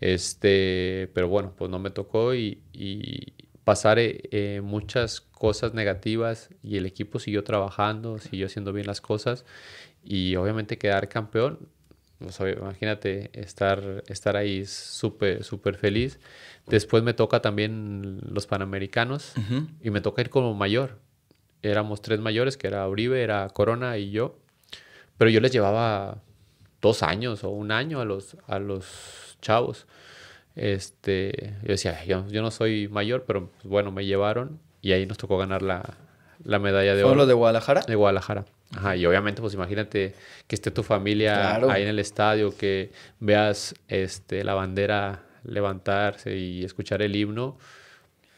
[0.01, 3.33] Este, pero bueno, pues no me tocó y, y
[3.65, 9.45] pasar eh, muchas cosas negativas y el equipo siguió trabajando, siguió haciendo bien las cosas
[10.05, 11.69] y obviamente quedar campeón
[12.21, 16.19] imagínate estar, estar ahí súper, súper feliz.
[16.67, 19.35] Después me toca también los Panamericanos
[19.81, 20.99] y me toca ir como mayor.
[21.63, 24.39] Éramos tres mayores, que era Uribe, era Corona y yo.
[25.19, 26.23] Pero yo les llevaba
[26.81, 29.87] dos años o un año a los, a los chavos.
[30.57, 35.19] Este, yo decía, yo, no soy mayor, pero pues, bueno, me llevaron y ahí nos
[35.19, 35.95] tocó ganar la,
[36.43, 37.11] la medalla de oro.
[37.11, 37.83] ¿Fue lo de Guadalajara?
[37.83, 38.45] De Guadalajara.
[38.77, 40.15] Ajá, y obviamente, pues imagínate
[40.47, 46.65] que esté tu familia ahí en el estadio, que veas este, la bandera levantarse y
[46.65, 47.57] escuchar el himno,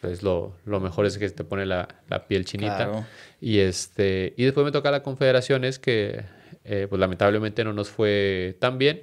[0.01, 3.07] pues lo, lo mejor es que te pone la, la piel chinita.
[3.41, 6.25] Y, este, y después me toca la Confederaciones, que
[6.73, 9.03] eh, pues lamentablemente no nos fue tan bien,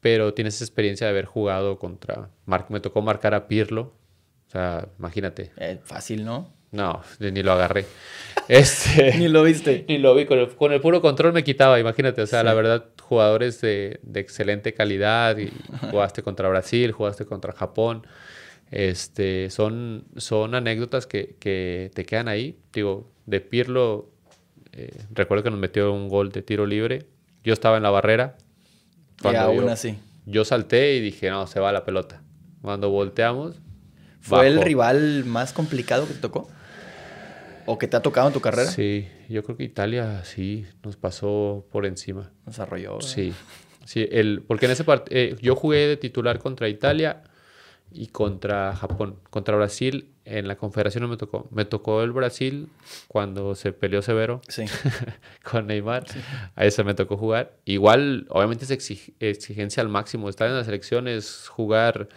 [0.00, 2.30] pero tienes esa experiencia de haber jugado contra...
[2.68, 3.94] me tocó marcar a Pirlo,
[4.46, 5.50] o sea, imagínate.
[5.56, 6.52] Eh, fácil, ¿no?
[6.70, 7.86] No, ni lo agarré.
[8.46, 9.86] Este, ni lo viste.
[9.88, 10.26] Ni lo vi.
[10.26, 12.20] Con el, con el, puro control me quitaba, imagínate.
[12.20, 15.38] O sea, la verdad, jugadores de, de, excelente calidad.
[15.38, 15.50] Y
[15.90, 18.06] jugaste contra Brasil, jugaste contra Japón.
[18.70, 22.58] Este, son, son anécdotas que, que te quedan ahí.
[22.72, 24.10] Digo, de Pirlo,
[24.76, 27.06] eh, recuerdo que nos metió un gol de tiro libre.
[27.42, 28.36] Yo estaba en la barrera.
[29.22, 29.96] Y aún así.
[30.26, 32.22] Yo salté y dije, no, se va la pelota.
[32.62, 33.56] Cuando volteamos.
[34.20, 36.48] ¿Fue el rival más complicado que te tocó?
[37.66, 38.70] ¿O que te ha tocado en tu carrera?
[38.70, 42.32] Sí, yo creo que Italia sí nos pasó por encima.
[42.46, 43.00] Nos arrolló.
[43.00, 43.32] Sí,
[43.84, 47.22] sí el, porque en ese partido eh, yo jugué de titular contra Italia
[47.94, 49.16] y contra Japón.
[49.30, 51.48] Contra Brasil en la confederación no me tocó.
[51.52, 52.68] Me tocó el Brasil
[53.08, 54.64] cuando se peleó Severo sí.
[55.42, 56.04] con Neymar.
[56.56, 57.52] A ese me tocó jugar.
[57.64, 58.70] Igual, obviamente es
[59.20, 60.28] exigencia al máximo.
[60.28, 62.08] Estar en las elecciones, jugar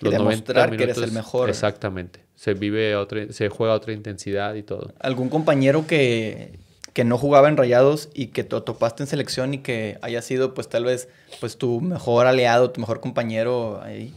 [0.00, 0.76] los y demostrar 90 minutos.
[0.78, 1.50] que eres el mejor.
[1.50, 2.20] Exactamente.
[2.34, 4.94] Se vive otra, se juega otra intensidad y todo.
[5.00, 6.58] ¿Algún compañero que,
[6.94, 10.54] que no jugaba en Rayados y que te topaste en selección y que haya sido
[10.54, 11.08] pues tal vez
[11.40, 14.14] pues tu mejor aliado, tu mejor compañero ahí?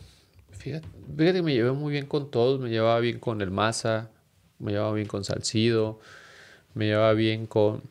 [0.60, 0.88] Fíjate,
[1.34, 4.10] que me llevé muy bien con todos, me llevaba bien con el Maza,
[4.60, 6.00] me llevaba bien con Salcido,
[6.74, 7.82] me llevaba bien con...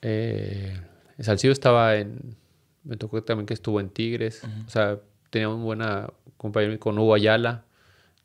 [0.00, 0.80] Eh,
[1.20, 2.34] Salcido estaba en...
[2.82, 4.98] Me tocó también que estuvo en Tigres, o sea,
[5.30, 7.64] tenía una buena compañía con Hugo Ayala,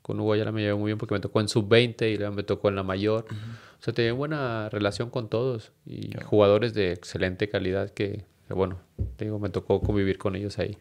[0.02, 2.44] con Hugo Ayala me llevé muy bien porque me tocó en sub-20 y luego me
[2.44, 3.26] tocó en la mayor.
[3.30, 8.80] O sea, tenía buena relación con todos y jugadores de excelente calidad que, que, bueno,
[9.18, 10.78] te digo, me tocó convivir con ellos ahí.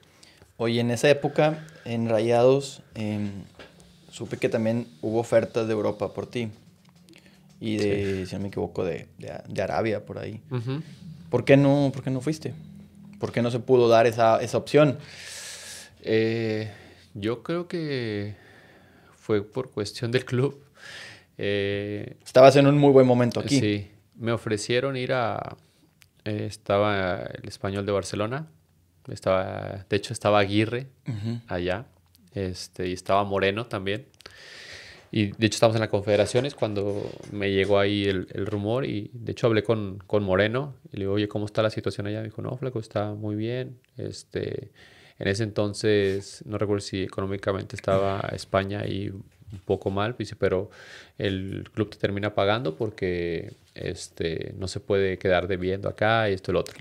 [0.61, 3.31] Oye, en esa época, en Rayados, em,
[4.11, 6.51] supe que también hubo ofertas de Europa por ti.
[7.61, 10.43] Y de, si no me equivoco, de, de, Arabia, por ahí.
[11.31, 12.55] ¿Por, qué no, ¿Por qué no fuiste?
[13.21, 14.99] ¿Por qué no se pudo dar esa, esa opción?
[16.03, 16.69] Eh,
[17.15, 18.35] yo creo que
[19.17, 20.61] fue por cuestión del club.
[21.37, 23.61] Eh, Estabas en un muy buen momento aquí.
[23.61, 25.57] Sí, me ofrecieron ir a...
[26.25, 28.49] Eh, estaba el español de Barcelona
[29.15, 30.87] estaba, de hecho, estaba Aguirre
[31.47, 31.87] allá.
[32.35, 34.07] Este, y estaba Moreno también.
[35.11, 39.33] Y de hecho estamos en las confederaciones cuando me llegó ahí el, rumor y de
[39.33, 42.19] hecho hablé con, con, Moreno y le digo, oye, ¿cómo está la situación allá?
[42.19, 43.79] Me dijo, no, Flaco, está muy bien.
[43.97, 44.71] Este,
[45.19, 50.71] en ese entonces, no recuerdo si económicamente estaba España ahí un poco mal, dice, pero
[51.17, 56.51] el club te termina pagando porque este, no se puede quedar debiendo acá y esto
[56.51, 56.77] y lo otro.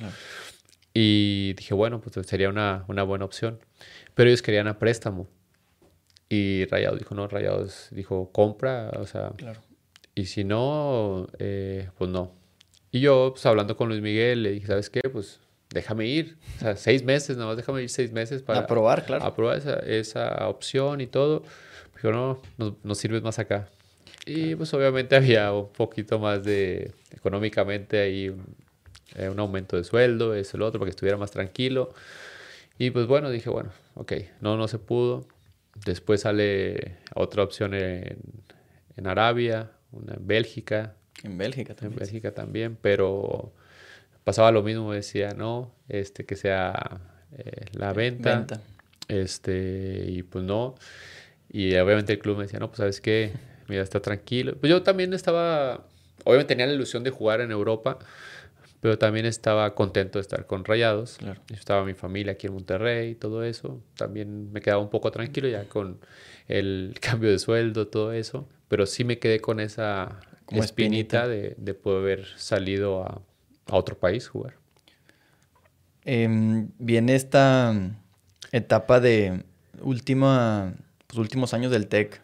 [1.00, 3.60] Y dije, bueno, pues sería una, una buena opción.
[4.16, 5.28] Pero ellos querían a préstamo.
[6.28, 9.32] Y Rayados dijo, no, Rayados dijo, compra, o sea.
[9.38, 9.62] Claro.
[10.16, 12.32] Y si no, eh, pues no.
[12.90, 15.02] Y yo, pues hablando con Luis Miguel, le dije, ¿sabes qué?
[15.02, 15.40] Pues
[15.70, 16.36] déjame ir.
[16.56, 18.62] O sea, seis meses, nada más déjame ir seis meses para...
[18.62, 19.24] Aprobar, claro.
[19.24, 21.44] Aprobar esa, esa opción y todo.
[21.94, 23.70] Dijo, no, nos, nos sirves más acá.
[24.26, 28.36] Y pues obviamente había un poquito más de, económicamente ahí,
[29.16, 31.94] eh, un aumento de sueldo, eso, lo otro, para que estuviera más tranquilo.
[32.78, 35.28] Y pues bueno, dije, bueno, ok, no, no se pudo.
[35.86, 38.18] Después sale otra opción en,
[38.96, 40.96] en Arabia, una en Bélgica.
[41.24, 41.94] En Bélgica también.
[41.94, 43.54] En Bélgica también, pero
[44.24, 47.00] pasaba lo mismo, decía, no, este, que sea
[47.38, 48.46] eh, la venta.
[49.08, 50.76] Este, y pues no.
[51.50, 53.32] Y obviamente el club me decía, no, pues sabes qué,
[53.70, 54.56] mira, está tranquilo.
[54.60, 55.86] Pues yo también estaba,
[56.26, 58.00] obviamente tenía la ilusión de jugar en Europa,
[58.80, 61.18] pero también estaba contento de estar con Rayados.
[61.18, 61.42] Claro.
[61.52, 63.82] Estaba mi familia aquí en Monterrey y todo eso.
[63.96, 66.00] También me quedaba un poco tranquilo ya con
[66.48, 68.48] el cambio de sueldo, todo eso.
[68.68, 71.28] Pero sí me quedé con esa Como espinita, espinita.
[71.28, 73.22] de, de poder haber salido a,
[73.68, 74.56] a otro país jugar.
[76.06, 77.74] Em, viene esta
[78.52, 79.44] etapa de
[79.82, 80.74] última,
[81.08, 82.22] pues, últimos años del TEC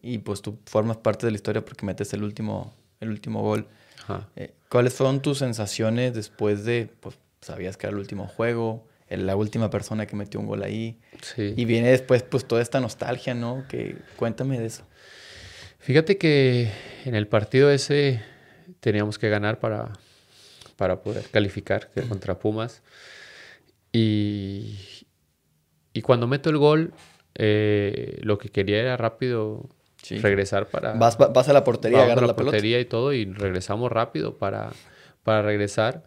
[0.00, 3.66] y pues tú formas parte de la historia porque metes el último, el último gol.
[4.04, 4.28] Ajá.
[4.36, 9.36] Eh, ¿Cuáles fueron tus sensaciones después de, pues sabías que era el último juego, la
[9.36, 10.98] última persona que metió un gol ahí?
[11.20, 11.54] Sí.
[11.56, 13.64] Y viene después pues toda esta nostalgia, ¿no?
[13.68, 14.84] Que cuéntame de eso.
[15.78, 16.70] Fíjate que
[17.04, 18.22] en el partido ese
[18.80, 19.92] teníamos que ganar para,
[20.76, 22.82] para poder calificar que contra Pumas.
[23.92, 24.78] Y,
[25.92, 26.94] y cuando meto el gol,
[27.34, 29.68] eh, lo que quería era rápido
[30.02, 30.18] Sí.
[30.18, 30.92] regresar para...
[30.94, 32.52] Vas, va- vas a la portería, agarras la la pelota.
[32.52, 34.70] portería y todo y regresamos rápido para,
[35.22, 36.02] para regresar,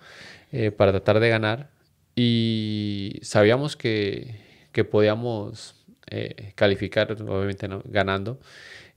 [0.51, 1.69] eh, para tratar de ganar.
[2.15, 4.35] Y sabíamos que,
[4.71, 5.75] que podíamos
[6.09, 7.81] eh, calificar, obviamente ¿no?
[7.85, 8.39] ganando.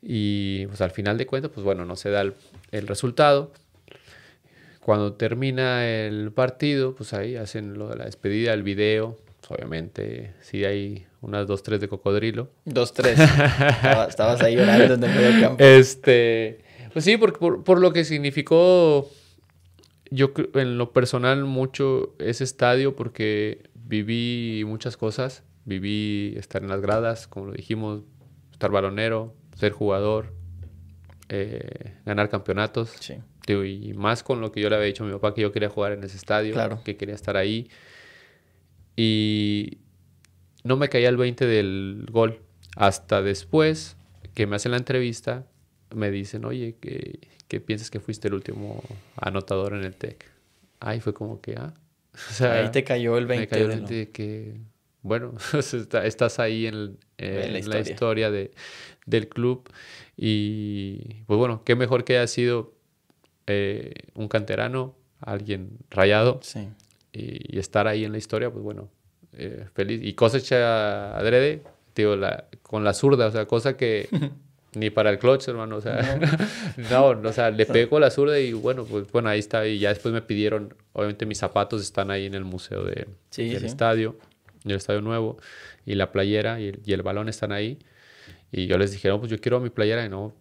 [0.03, 2.35] Y pues al final de cuentas, pues bueno, no se da el,
[2.71, 3.53] el resultado.
[4.81, 9.19] Cuando termina el partido, pues ahí hacen lo de la despedida, el video.
[9.49, 12.51] Obviamente, sí hay unas dos, tres de cocodrilo.
[12.65, 13.19] Dos, tres.
[13.19, 15.65] Estaba- estabas ahí llorando en el medio campo.
[15.65, 19.11] Este, pues sí, por, por, por lo que significó,
[20.11, 25.43] yo en lo personal mucho ese estadio, porque viví muchas cosas.
[25.65, 28.03] Viví estar en las gradas, como lo dijimos,
[28.53, 30.33] estar balonero, ser jugador,
[31.29, 32.91] eh, ganar campeonatos.
[33.01, 33.15] Sí.
[33.51, 35.71] Y más con lo que yo le había dicho a mi papá que yo quería
[35.71, 36.81] jugar en ese estadio, Claro.
[36.85, 37.69] que quería estar ahí.
[39.01, 39.79] Y
[40.65, 42.41] no me caía el 20 del gol.
[42.75, 43.97] Hasta después
[44.35, 45.47] que me hacen la entrevista,
[45.95, 48.83] me dicen, oye, ¿qué, qué piensas que fuiste el último
[49.17, 50.25] anotador en el TEC?
[50.81, 51.75] Ahí fue como que, ah.
[52.13, 53.41] O sea, Ahí te cayó el 20.
[53.43, 54.61] me cayó el de 20 lo- de que,
[55.03, 55.35] bueno,
[56.05, 58.51] estás ahí en, En la historia de,
[59.07, 59.69] del club.
[60.17, 62.75] Y pues bueno, qué mejor que haya sido
[63.47, 66.69] eh, un canterano, alguien rayado, Sí.
[67.19, 68.89] Y, y estar ahí en la historia, pues bueno,
[69.33, 70.01] eh, feliz.
[70.03, 71.63] Y cosecha adrede,
[71.95, 74.09] digo, la, con la zurda, o sea, cosa que
[74.75, 76.19] ni para el clutch, hermano, o sea,
[76.91, 79.67] no, o sea, le pego la zurda y bueno, pues bueno, ahí está.
[79.67, 83.49] Y ya después me pidieron, obviamente mis zapatos están ahí en el museo de, Sí,
[83.49, 83.67] del sí.
[83.67, 84.17] estadio,
[84.65, 85.39] del estadio nuevo,
[85.87, 87.79] y la playera y el, y el balón están ahí.
[88.53, 90.35] Y yo les dije, no, pues yo quiero mi playera y no,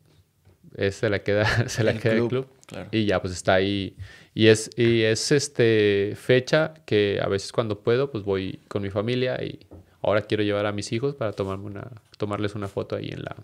[0.91, 2.47] se la queda, se la El queda el club, club.
[2.67, 2.89] claro.
[2.91, 3.95] Y ya pues está ahí.
[4.38, 8.91] Y es, y es este fecha que a veces cuando puedo, pues voy con mi
[8.91, 9.65] familia y
[10.03, 13.35] ahora quiero llevar a mis hijos para tomarme una, tomarles una foto ahí en la,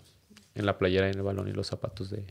[0.54, 2.22] en la playera, en el balón y los zapatos de,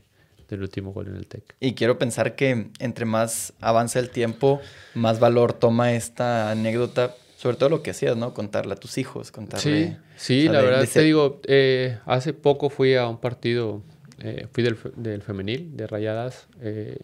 [0.48, 1.56] del último gol en el TEC.
[1.60, 4.62] Y quiero pensar que entre más avanza el tiempo,
[4.94, 8.32] más valor toma esta anécdota, sobre todo lo que hacías, ¿no?
[8.32, 9.88] Contarle a tus hijos, contarle...
[9.88, 13.82] Sí, sí, la verdad te digo, eh, hace poco fui a un partido,
[14.20, 16.96] eh, fui del, del femenil, de Rayadas, eh,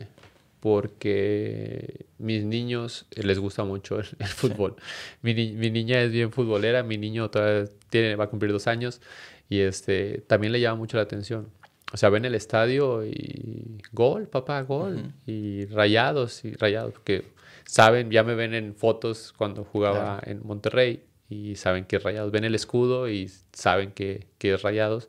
[0.61, 4.77] porque mis niños eh, les gusta mucho el, el fútbol.
[5.23, 8.67] Mi, ni- mi niña es bien futbolera, mi niño todavía tiene, va a cumplir dos
[8.67, 9.01] años
[9.49, 11.49] y este, también le llama mucho la atención.
[11.93, 14.95] O sea, ven el estadio y gol, papá, gol.
[14.97, 15.13] Ujú.
[15.27, 17.25] Y rayados, y rayados, porque
[17.65, 22.31] saben, ya me ven en fotos cuando jugaba en Monterrey y saben que es rayados.
[22.31, 25.09] Ven el escudo y saben que, que es rayados.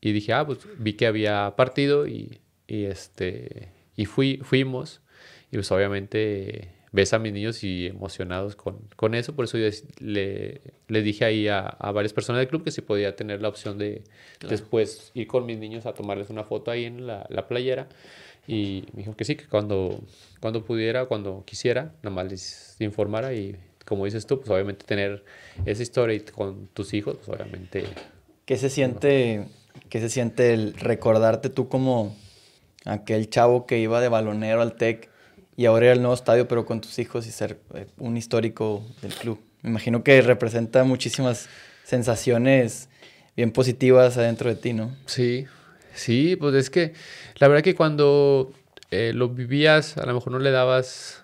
[0.00, 5.00] Y dije, ah, pues vi que había partido y, y este, y fui, fuimos.
[5.52, 9.34] Y pues obviamente ves a mis niños y emocionados con, con eso.
[9.34, 9.68] Por eso yo
[10.00, 13.48] le, le dije ahí a, a varias personas del club que si podía tener la
[13.48, 14.02] opción de
[14.38, 14.50] Claro.
[14.50, 17.88] después ir con mis niños a tomarles una foto ahí en la, la playera.
[18.46, 20.00] Y me dijo que sí, que cuando,
[20.40, 23.34] cuando pudiera, cuando quisiera, nada más les informara.
[23.34, 25.24] Y como dices tú, pues obviamente tener
[25.66, 27.84] esa historia con tus hijos, pues obviamente
[28.46, 29.46] ¿Qué se siente,
[29.88, 32.16] qué se siente el recordarte tú como
[32.84, 35.08] aquel chavo que iba de balonero al TEC
[35.56, 38.82] y ahora ir al nuevo estadio pero con tus hijos y ser eh, un histórico
[39.02, 39.40] del club?
[39.62, 41.48] Me imagino que representa muchísimas
[41.84, 42.88] sensaciones
[43.36, 44.96] bien positivas adentro de ti, ¿no?
[45.06, 45.46] Sí,
[45.94, 46.94] sí, pues es que
[47.36, 48.52] la verdad que cuando
[48.90, 51.22] eh, lo vivías, a lo mejor no le dabas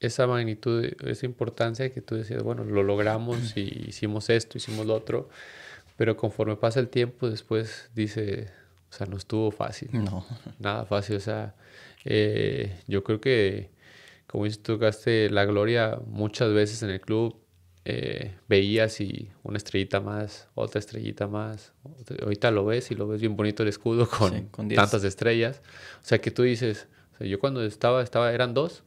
[0.00, 4.94] esa magnitud, esa importancia que tú decías, bueno, lo logramos y hicimos esto, hicimos lo
[4.94, 5.28] otro,
[5.96, 8.48] pero conforme pasa el tiempo, después dice,
[8.90, 10.24] o sea, no estuvo fácil, No.
[10.58, 11.54] nada fácil, o sea,
[12.04, 13.70] eh, yo creo que,
[14.26, 17.36] como dices tú, gaste la gloria muchas veces en el club,
[17.88, 21.72] eh, veías y una estrellita más, otra estrellita más.
[22.20, 25.62] Ahorita lo ves y lo ves bien bonito el escudo con, tantas estrellas.
[26.02, 26.88] O sea que tú dices,
[27.20, 28.82] yo cuando estaba, estaba, eran dos.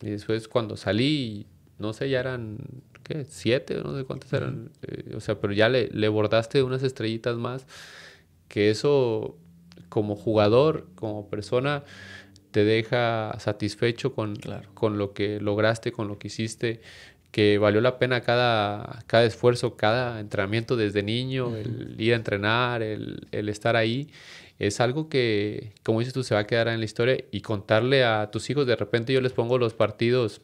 [0.00, 1.46] Y después cuando salí,
[1.78, 2.58] no sé, ya eran,
[3.04, 3.24] ¿qué?
[3.24, 4.70] Siete, no sé cuántas eran.
[4.82, 7.66] Eh, o sea, pero ya le, le bordaste unas estrellitas más.
[8.48, 9.36] Que eso,
[9.88, 11.84] como jugador, como persona,
[12.50, 14.36] te deja satisfecho con,
[14.74, 16.80] con lo que lograste, con lo que hiciste,
[17.30, 22.82] que valió la pena cada, cada esfuerzo, cada entrenamiento desde niño, el ir a entrenar,
[22.82, 24.08] el, el, estar ahí,
[24.58, 28.04] es algo que, como dices tú, se va a quedar en la historia y contarle
[28.04, 30.40] a tus hijos, de repente yo les pongo los partidos,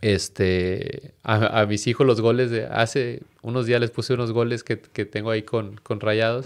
[0.00, 4.78] este, a, mis hijos los goles de hace unos días les puse unos goles que,
[4.78, 6.44] que tengo ahí con, con rayados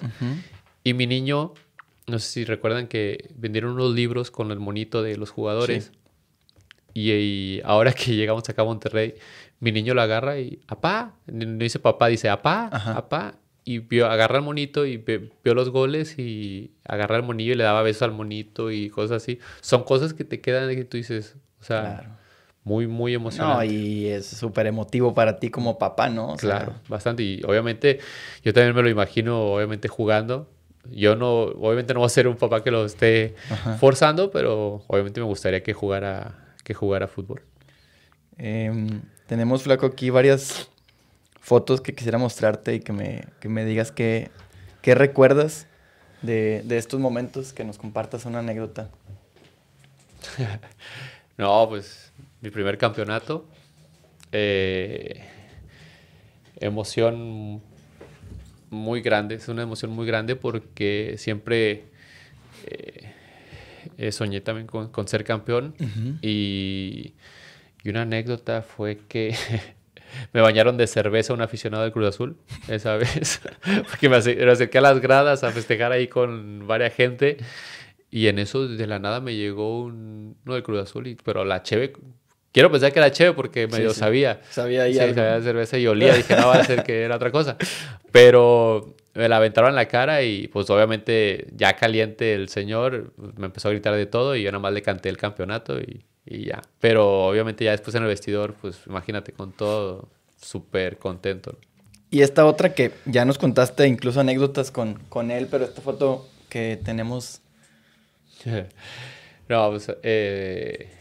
[0.88, 1.52] y mi niño
[2.06, 5.92] no sé si recuerdan que vendieron unos libros con el monito de los jugadores.
[6.94, 9.14] Y, ahora que llegamos acá a Monterrey,
[9.60, 13.34] mi niño lo agarra y, apá, no dice papá, dice apá, apá.
[13.64, 17.64] Y vio, agarra el monito y vio los goles y agarra el monillo y le
[17.64, 19.38] daba besos al monito y cosas así.
[19.60, 22.18] Son cosas que te quedan y tú dices, o sea,
[22.64, 23.66] muy, muy emocionante.
[23.66, 26.36] No, y es súper emotivo para ti como papá, ¿no?
[26.36, 27.22] claro, bastante.
[27.22, 28.00] Y obviamente,
[28.42, 30.48] yo también me lo imagino, obviamente, jugando
[30.90, 33.34] yo no, obviamente no voy a ser un papá que lo esté
[33.78, 37.42] forzando, pero obviamente me gustaría que jugara, que jugara fútbol.
[38.36, 40.70] Em, tenemos, Flaco, aquí varias
[41.40, 44.30] fotos que quisiera mostrarte y que me, que me digas qué,
[44.82, 45.66] qué recuerdas
[46.22, 48.90] de, de, estos momentos, que nos compartas una anécdota.
[51.36, 53.46] no, pues mi primer campeonato.
[54.30, 55.24] Eh,
[56.60, 57.62] emoción
[58.70, 61.84] muy grande, es una emoción muy grande porque siempre
[62.66, 63.12] eh,
[63.96, 65.74] eh, soñé también con, ser campeón.
[66.22, 67.14] Y,
[67.84, 69.34] una anécdota fue que
[70.34, 72.36] me bañaron de cerveza un aficionado del Cruz Azul
[72.68, 73.40] esa vez,
[73.88, 77.38] porque me, acerqué a las gradas a festejar ahí con varias gente
[78.10, 81.46] y en eso de la nada me llegó un, uno del Cruz Azul, y, pero
[81.46, 81.94] la cheve
[82.52, 84.40] Quiero pensar que era chévere porque medio sabía.
[84.50, 86.14] Sabía ahí sí, sabía cerveza y olía.
[86.14, 87.56] Dije, no, va a ser que era otra cosa.
[88.12, 93.46] Pero me la aventaron en la cara y pues obviamente ya caliente el señor me
[93.46, 96.46] empezó a gritar de todo y yo nada más le canté el campeonato y, y
[96.46, 96.62] ya.
[96.80, 100.08] Pero obviamente ya después en el vestidor, pues imagínate con todo
[100.40, 101.58] súper contento.
[102.10, 106.26] Y esta otra que ya nos contaste incluso anécdotas con, con él, pero esta foto
[106.48, 107.42] que tenemos...
[109.48, 109.92] no, pues...
[110.02, 110.94] Eh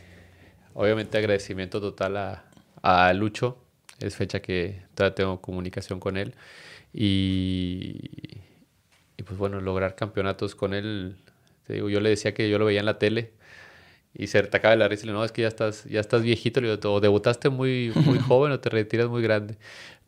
[0.78, 2.44] obviamente agradecimiento total a,
[2.84, 3.58] a, Lucho.
[4.00, 6.36] Es fecha que todavía tengo comunicación con él.
[6.94, 8.38] Y,
[9.18, 11.18] y pues bueno, lograr campeonatos con él.
[11.66, 13.34] Te digo, yo le decía que yo lo veía en la tele
[14.14, 16.62] y se atacaba la risa y le no, es que ya estás, ya estás viejito,
[16.62, 19.58] le o debutaste muy, muy joven o te retiras muy grande.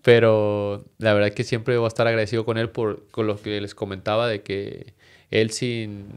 [0.04, 3.42] Pero la verdad es que siempre voy a estar agradecido con él por con lo
[3.42, 4.94] que les comentaba de que
[5.32, 6.10] él sin,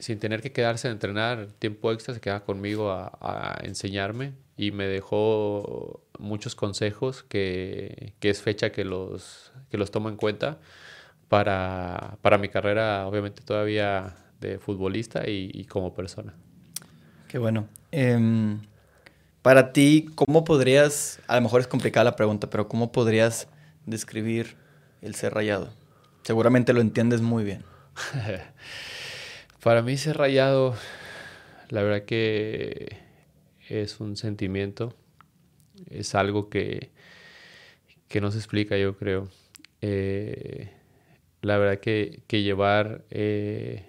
[0.00, 4.86] sin tener que quedarse a entrenar tiempo extra, se quedaba conmigo a, enseñarme y me
[4.86, 10.58] dejó muchos consejos que, es fecha que los, que los tomo en cuenta
[11.28, 16.34] para, mi carrera, obviamente todavía de futbolista y, como persona.
[17.28, 17.68] Qué bueno.
[17.92, 18.60] Em,
[19.42, 23.48] para ti, ¿cómo podrías, a lo mejor es complicada la pregunta, pero ¿cómo podrías
[23.86, 24.56] describir
[25.02, 25.70] el ser rayado?
[26.22, 27.64] Seguramente lo entiendes muy bien.
[29.62, 30.76] Para mí ser rayado,
[31.68, 32.96] la verdad que
[33.68, 34.94] es un sentimiento,
[35.90, 36.90] es algo que,
[38.06, 39.28] que no se explica, yo creo.
[39.80, 40.70] Eh,
[41.42, 43.84] la verdad que, llevar eh,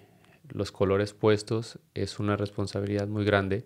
[0.48, 3.64] los colores puestos es una responsabilidad muy grande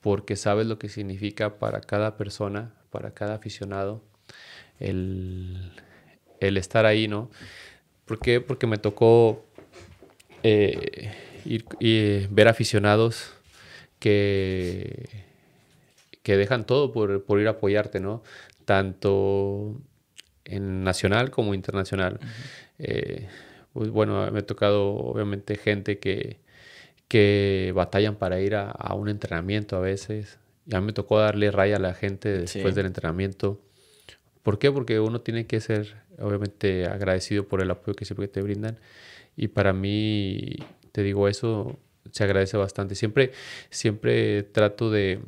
[0.00, 4.04] porque sabes lo que significa para cada persona, para cada aficionado,
[4.78, 5.72] el,
[6.38, 7.28] el estar ahí, ¿no?
[8.04, 8.40] ¿Por qué?
[8.40, 9.45] Porque me tocó
[10.42, 11.12] eh,
[11.44, 13.32] ir, y ver aficionados
[13.98, 15.08] que,
[16.22, 18.22] que dejan todo por, por, ir a apoyarte, ¿no?
[18.64, 19.80] Tanto
[20.44, 22.20] en nacional como internacional.
[22.78, 23.28] Eh,
[23.72, 26.38] pues bueno, me ha tocado obviamente gente que,
[27.08, 30.38] que batallan para ir a, un entrenamiento a veces.
[30.64, 33.60] Ya me tocó darle raya a la gente después del entrenamiento.
[34.42, 34.72] ¿Por qué?
[34.72, 38.78] Porque uno tiene que ser obviamente agradecido por el apoyo que siempre te brindan.
[39.36, 40.56] Y para mí,
[40.92, 41.78] te digo, eso
[42.10, 42.94] se agradece bastante.
[42.94, 43.32] Siempre,
[43.70, 45.20] siempre trato de,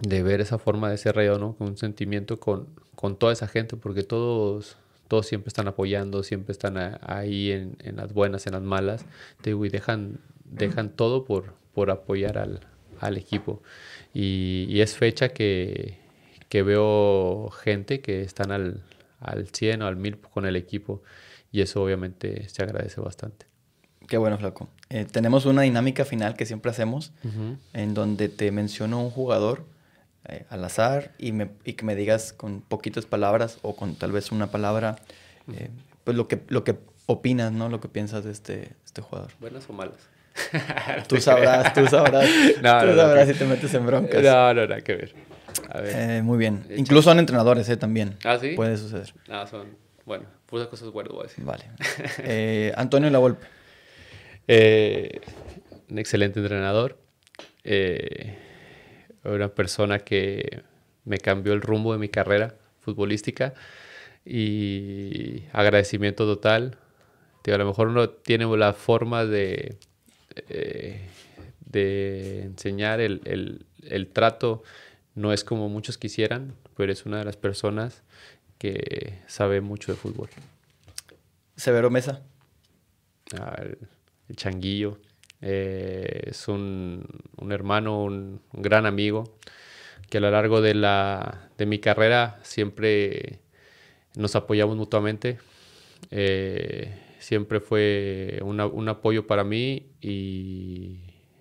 [0.00, 1.56] de ver esa forma de ser rayado, ¿no?
[1.56, 4.76] Con un sentimiento con, con toda esa gente, porque todos,
[5.08, 9.04] todos siempre están apoyando, siempre están ahí en, en, las buenas, en las malas.
[9.42, 12.60] Te digo, y dejan, dejan todo por, por apoyar al,
[13.00, 13.62] al equipo.
[14.14, 15.98] Y, y, es fecha que,
[16.48, 18.82] que veo gente que están al,
[19.20, 21.02] al 100 o al 1000 con el equipo
[21.54, 23.46] y eso obviamente se agradece bastante.
[24.08, 24.68] Qué bueno, Flaco.
[24.90, 27.12] Eh, tenemos una dinámica final que siempre hacemos
[27.72, 29.64] en donde te menciono un jugador
[30.24, 34.10] eh, al azar y, me, y, que me digas con poquitas palabras o con tal
[34.10, 34.96] vez una palabra,
[35.52, 35.70] eh,
[36.02, 36.76] pues lo que, lo que
[37.06, 37.68] opinas, ¿no?
[37.68, 39.30] Lo que piensas de este, este jugador.
[39.38, 40.08] ¿Buenas o malas?
[41.08, 42.28] tú sabrás, tú sabrás.
[42.62, 44.24] no, tú sabrás si te metes en broncas.
[44.24, 45.14] No, no, nada que ver.
[45.72, 46.66] Eh, muy bien.
[46.76, 47.76] Incluso son entrenadores, ¿eh?
[47.76, 48.16] También.
[48.24, 48.54] Ah, sí.
[48.56, 49.14] Puede suceder.
[49.28, 49.83] No, son.
[50.04, 51.44] Bueno, puras cosas buenas, voy a decir.
[51.44, 51.64] Vale.
[52.18, 53.46] Eh, Antonio Lavolpe.
[54.46, 55.20] Eh,
[55.88, 56.98] un excelente entrenador.
[57.64, 58.36] Eh,
[59.24, 60.62] una persona que
[61.04, 63.54] me cambió el rumbo de mi carrera futbolística.
[64.26, 66.78] Y agradecimiento total.
[67.46, 69.78] a lo mejor uno tiene la forma de,
[71.60, 74.62] de enseñar el, el, el trato
[75.14, 78.02] no es como muchos quisieran, pero es una de las personas
[78.64, 80.30] que sabe mucho de fútbol.
[81.54, 82.22] Severo Mesa.
[83.38, 84.98] Ah, el, Changuillo.
[85.42, 87.06] Eh, es un,
[87.50, 89.36] hermano, un, gran amigo,
[90.08, 93.40] que a lo largo de, la, de mi carrera siempre
[94.14, 95.36] nos apoyamos mutuamente.
[96.10, 101.00] Eh, siempre fue un apoyo para mí y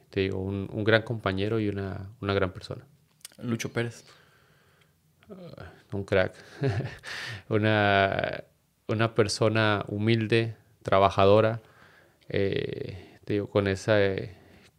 [0.10, 2.86] te digo, un, un gran compañero y una, una gran persona.
[3.42, 4.04] Lucho Pérez.
[5.94, 6.34] Un crack.
[7.50, 8.44] una,
[8.88, 11.62] una persona humilde, trabajadora,
[12.30, 13.98] eh, digo, con, esa,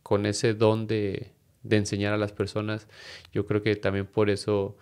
[0.03, 1.33] con ese don de,
[1.69, 2.89] enseñar a las personas.
[3.33, 4.77] Yo creo que también por eso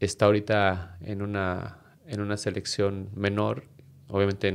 [0.00, 3.64] está ahorita en una, en una selección menor.
[4.08, 4.52] Obviamente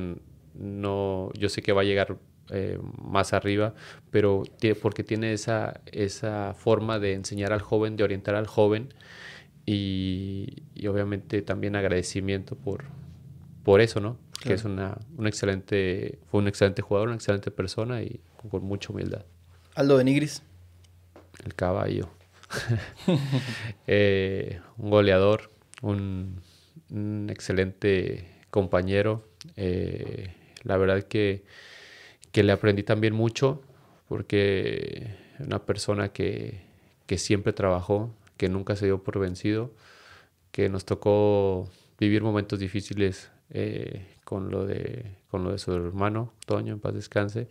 [0.53, 2.17] no, yo sé que va a llegar
[2.49, 3.73] eh, más arriba,
[4.11, 4.43] pero
[4.81, 8.93] porque tiene esa, esa forma de enseñar al joven, de orientar al joven
[9.65, 12.85] y, obviamente también agradecimiento por,
[13.63, 14.17] por eso, ¿no?
[14.43, 18.91] Que es una, un excelente, fue un excelente jugador, una excelente persona y con mucha
[18.91, 19.23] humildad.
[19.75, 20.41] Aldo Benigris.
[21.45, 22.09] El caballo.
[23.87, 25.51] Eh, un goleador,
[25.81, 26.41] un,
[27.29, 29.27] excelente compañero.
[29.55, 30.33] Eh,
[30.63, 31.43] la verdad que
[32.31, 33.61] que le aprendí también mucho,
[34.07, 36.61] porque una persona que,
[37.05, 39.71] que siempre trabajó, que nunca se dio por vencido,
[40.51, 41.69] que nos tocó
[41.99, 46.95] vivir momentos difíciles eh, con, lo de, con lo de su hermano, Toño, en paz
[46.95, 47.49] descanse,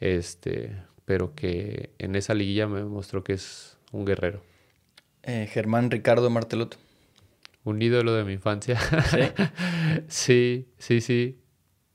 [0.00, 4.42] este, pero que en esa liguilla me mostró que es un guerrero.
[5.22, 6.76] Eh, Germán Ricardo Martelot.
[7.62, 8.80] Un ídolo de mi infancia.
[10.08, 11.00] Sí, sí, sí.
[11.00, 11.38] sí.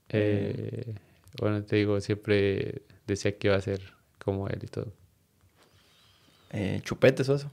[0.07, 0.95] Eh,
[1.37, 3.81] bueno, te digo, siempre decía que iba a ser
[4.23, 4.93] como él y todo.
[6.51, 7.51] Eh, ¿Chupetes o eso?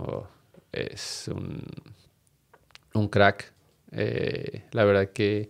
[0.00, 0.26] Oh,
[0.72, 1.64] es un,
[2.94, 3.52] un crack.
[3.92, 5.48] Eh, la verdad que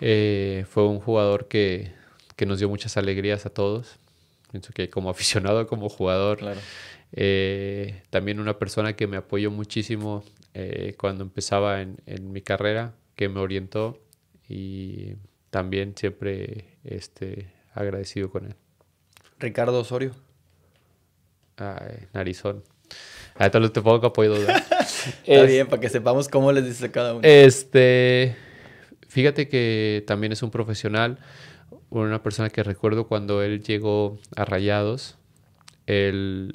[0.00, 1.92] eh, fue un jugador que,
[2.36, 3.98] que, nos dio muchas alegrías a todos.
[4.50, 6.38] Pienso que como aficionado, como jugador.
[7.12, 10.24] Eh, también una persona que me apoyó muchísimo
[10.96, 13.98] cuando empezaba en, en mi carrera, que me orientó
[14.48, 15.16] y
[15.50, 18.54] también siempre este, agradecido con él.
[19.38, 20.12] Ricardo Osorio.
[21.58, 22.64] Ay, narizón.
[23.38, 24.34] Ahorita te pongo apoyo.
[24.36, 27.20] Está bien, para que sepamos cómo les dice cada uno.
[27.22, 28.36] Este,
[29.08, 31.18] fíjate que también es un profesional,
[31.90, 35.16] una persona que recuerdo cuando él llegó a Rayados,
[35.86, 36.52] él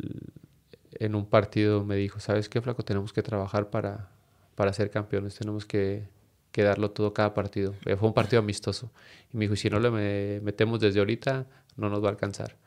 [0.94, 2.84] en un partido me dijo, ¿sabes qué, flaco?
[2.84, 4.10] Tenemos que trabajar para,
[4.56, 6.04] para ser campeones, tenemos que
[6.52, 7.76] que darlo todo cada partido.
[7.86, 8.92] Eh, fue un partido amistoso.
[9.34, 11.48] Y me dijo, si no le metemos desde ahorita,
[11.78, 12.58] no nos va a alcanzar.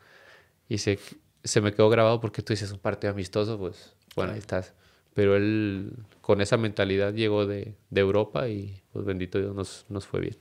[0.69, 0.99] Y se,
[1.43, 4.73] se me quedó grabado porque tú dices un partido amistoso, pues bueno, ahí estás.
[5.15, 10.07] Pero él con esa mentalidad llegó de, de Europa y pues bendito Dios nos, nos
[10.07, 10.37] fue bien.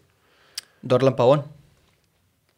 [0.81, 1.43] Dorlan Pavón.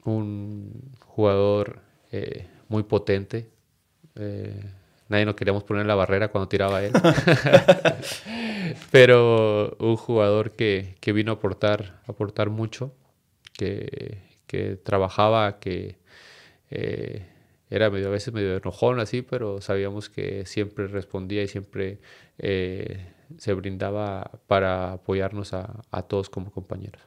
[0.04, 1.80] Un jugador
[2.12, 3.50] eh, muy potente.
[4.16, 4.64] Eh,
[5.10, 6.94] nadie nos queríamos poner en la barrera cuando tiraba él.
[8.92, 12.94] Pero un jugador que, que, vino a aportar, aportar mucho,
[13.54, 15.98] que, que trabajaba, que
[16.70, 17.26] eh,
[17.76, 22.00] era medio, a veces medio enojón así, pero sabíamos que siempre respondía y siempre
[22.38, 23.06] eh,
[23.38, 27.02] se brindaba para apoyarnos a, a, todos como compañeros.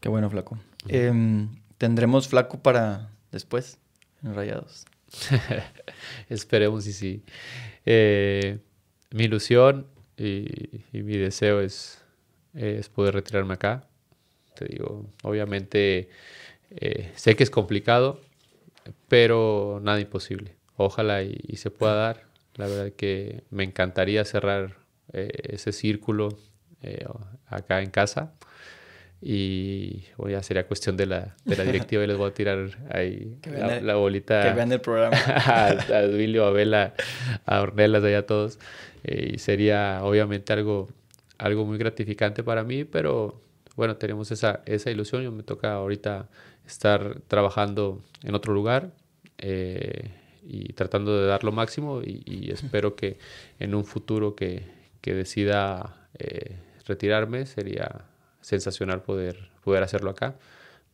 [0.00, 0.58] Qué bueno, Flaco.
[0.88, 1.48] Em,
[1.78, 3.78] ¿Tendremos Flaco para después
[4.24, 4.86] en Rayados?
[6.28, 7.22] Esperemos y sí.
[7.86, 8.58] Eh,
[9.10, 9.86] mi ilusión
[10.16, 12.02] y, mi deseo es,
[12.54, 13.88] es, poder retirarme acá.
[14.56, 16.08] Te digo, obviamente
[16.70, 18.20] eh, sé que es complicado,
[19.08, 20.56] pero nada imposible.
[20.76, 22.24] Ojalá y, se pueda dar.
[22.56, 24.76] La verdad que me encantaría cerrar
[25.12, 26.38] eh, ese círculo
[26.82, 27.06] eh,
[27.46, 28.32] acá en casa.
[29.22, 32.70] Y bueno, ya sería cuestión de la, de la directiva y les voy a tirar
[32.90, 33.36] ahí
[33.82, 34.42] la, bolita.
[34.42, 35.16] Que vean el programa.
[35.26, 36.94] a, a Duilio, a Vela,
[37.44, 38.58] a Ornelas, allá a todos.
[39.04, 40.88] y sería obviamente algo,
[41.36, 43.42] algo muy gratificante para mí, pero
[43.80, 45.22] bueno, tenemos esa, esa ilusión.
[45.22, 46.28] Yo me toca ahorita
[46.66, 48.92] estar trabajando en otro lugar
[49.38, 50.10] eh,
[50.42, 53.16] y tratando de dar lo máximo y, espero que
[53.58, 54.66] en un futuro que,
[55.00, 58.04] que decida eh, retirarme sería
[58.42, 60.36] sensacional poder, poder hacerlo acá.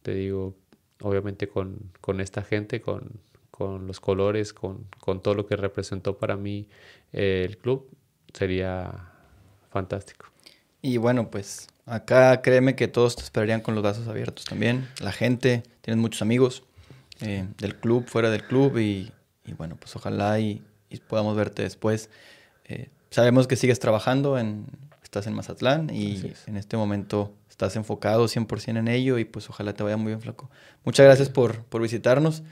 [0.02, 0.54] Te digo,
[1.00, 6.18] obviamente con, con esta gente, con, con los colores, con, con, todo lo que representó
[6.18, 6.68] para mí
[7.12, 7.90] eh, el club,
[8.32, 9.10] sería
[9.70, 10.26] fantástico.
[10.82, 14.88] Y bueno, pues acá créeme que todos te esperarían con los brazos abiertos también.
[15.00, 16.64] La gente, tienes muchos amigos
[17.20, 19.12] eh, del club, fuera del club y,
[19.44, 22.10] y bueno, pues ojalá y, y podamos verte después.
[22.66, 24.66] Eh, sabemos que sigues trabajando, en,
[25.02, 29.72] estás en Mazatlán y en este momento estás enfocado 100% en ello y pues ojalá
[29.72, 30.50] te vaya muy bien, flaco.
[30.84, 32.42] Muchas gracias por, por visitarnos.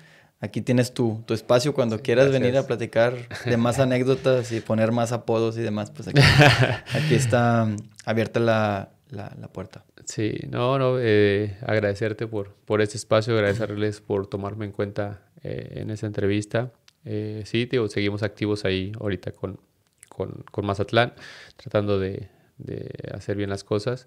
[0.40, 4.92] Aquí tienes tu, tu espacio cuando quieras venir a platicar de más anécdotas y poner
[4.92, 6.20] más apodos y demás, pues aquí,
[6.94, 7.66] aquí está
[8.04, 9.84] abierta la, la, la, puerta.
[10.04, 15.74] Sí, no, no, eh, agradecerte por, por este espacio, agradecerles por tomarme en cuenta eh,
[15.76, 16.72] en esa entrevista.
[17.04, 19.60] Eh, sí, digo, seguimos activos ahí ahorita con,
[20.08, 21.14] con, con Mazatlán,
[21.56, 22.28] tratando de,
[22.58, 24.04] de, hacer bien las cosas.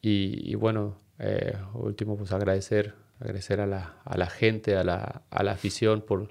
[0.00, 5.22] Y, y bueno, eh, último, pues agradecer, agradecer a la, a la gente, a la,
[5.30, 6.30] a la afición por,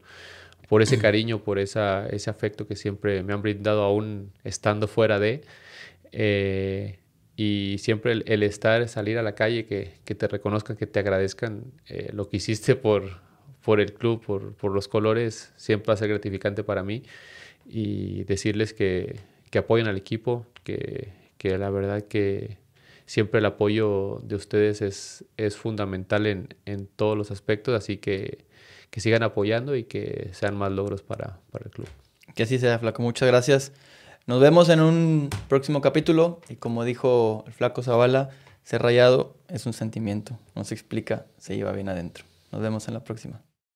[0.67, 5.19] por ese cariño, por esa, ese afecto que siempre me han brindado aún estando fuera
[5.19, 5.43] de.
[6.11, 6.99] Eh,
[7.39, 10.99] y siempre el, el, estar, salir a la calle, que, que te reconozcan, que te
[10.99, 13.21] agradezcan eh, lo que hiciste por,
[13.61, 17.03] por el club, por, por, los colores, siempre va a ser gratificante para mí.
[17.63, 19.19] Y decirles que,
[19.51, 22.57] que apoyen al equipo, que, que la verdad que
[23.05, 28.45] siempre el apoyo de ustedes es, es fundamental en, en, todos los aspectos, así que,
[28.89, 31.87] que sigan apoyando y que sean más logros para, para el club.
[32.33, 33.03] Que así sea, Flaco.
[33.03, 33.73] Muchas gracias.
[34.27, 38.29] Nos vemos en un próximo capítulo y como dijo el Flaco Zavala,
[38.61, 42.25] ser rayado es un sentimiento, no se explica, se lleva bien adentro.
[42.51, 43.39] Nos vemos en la próxima.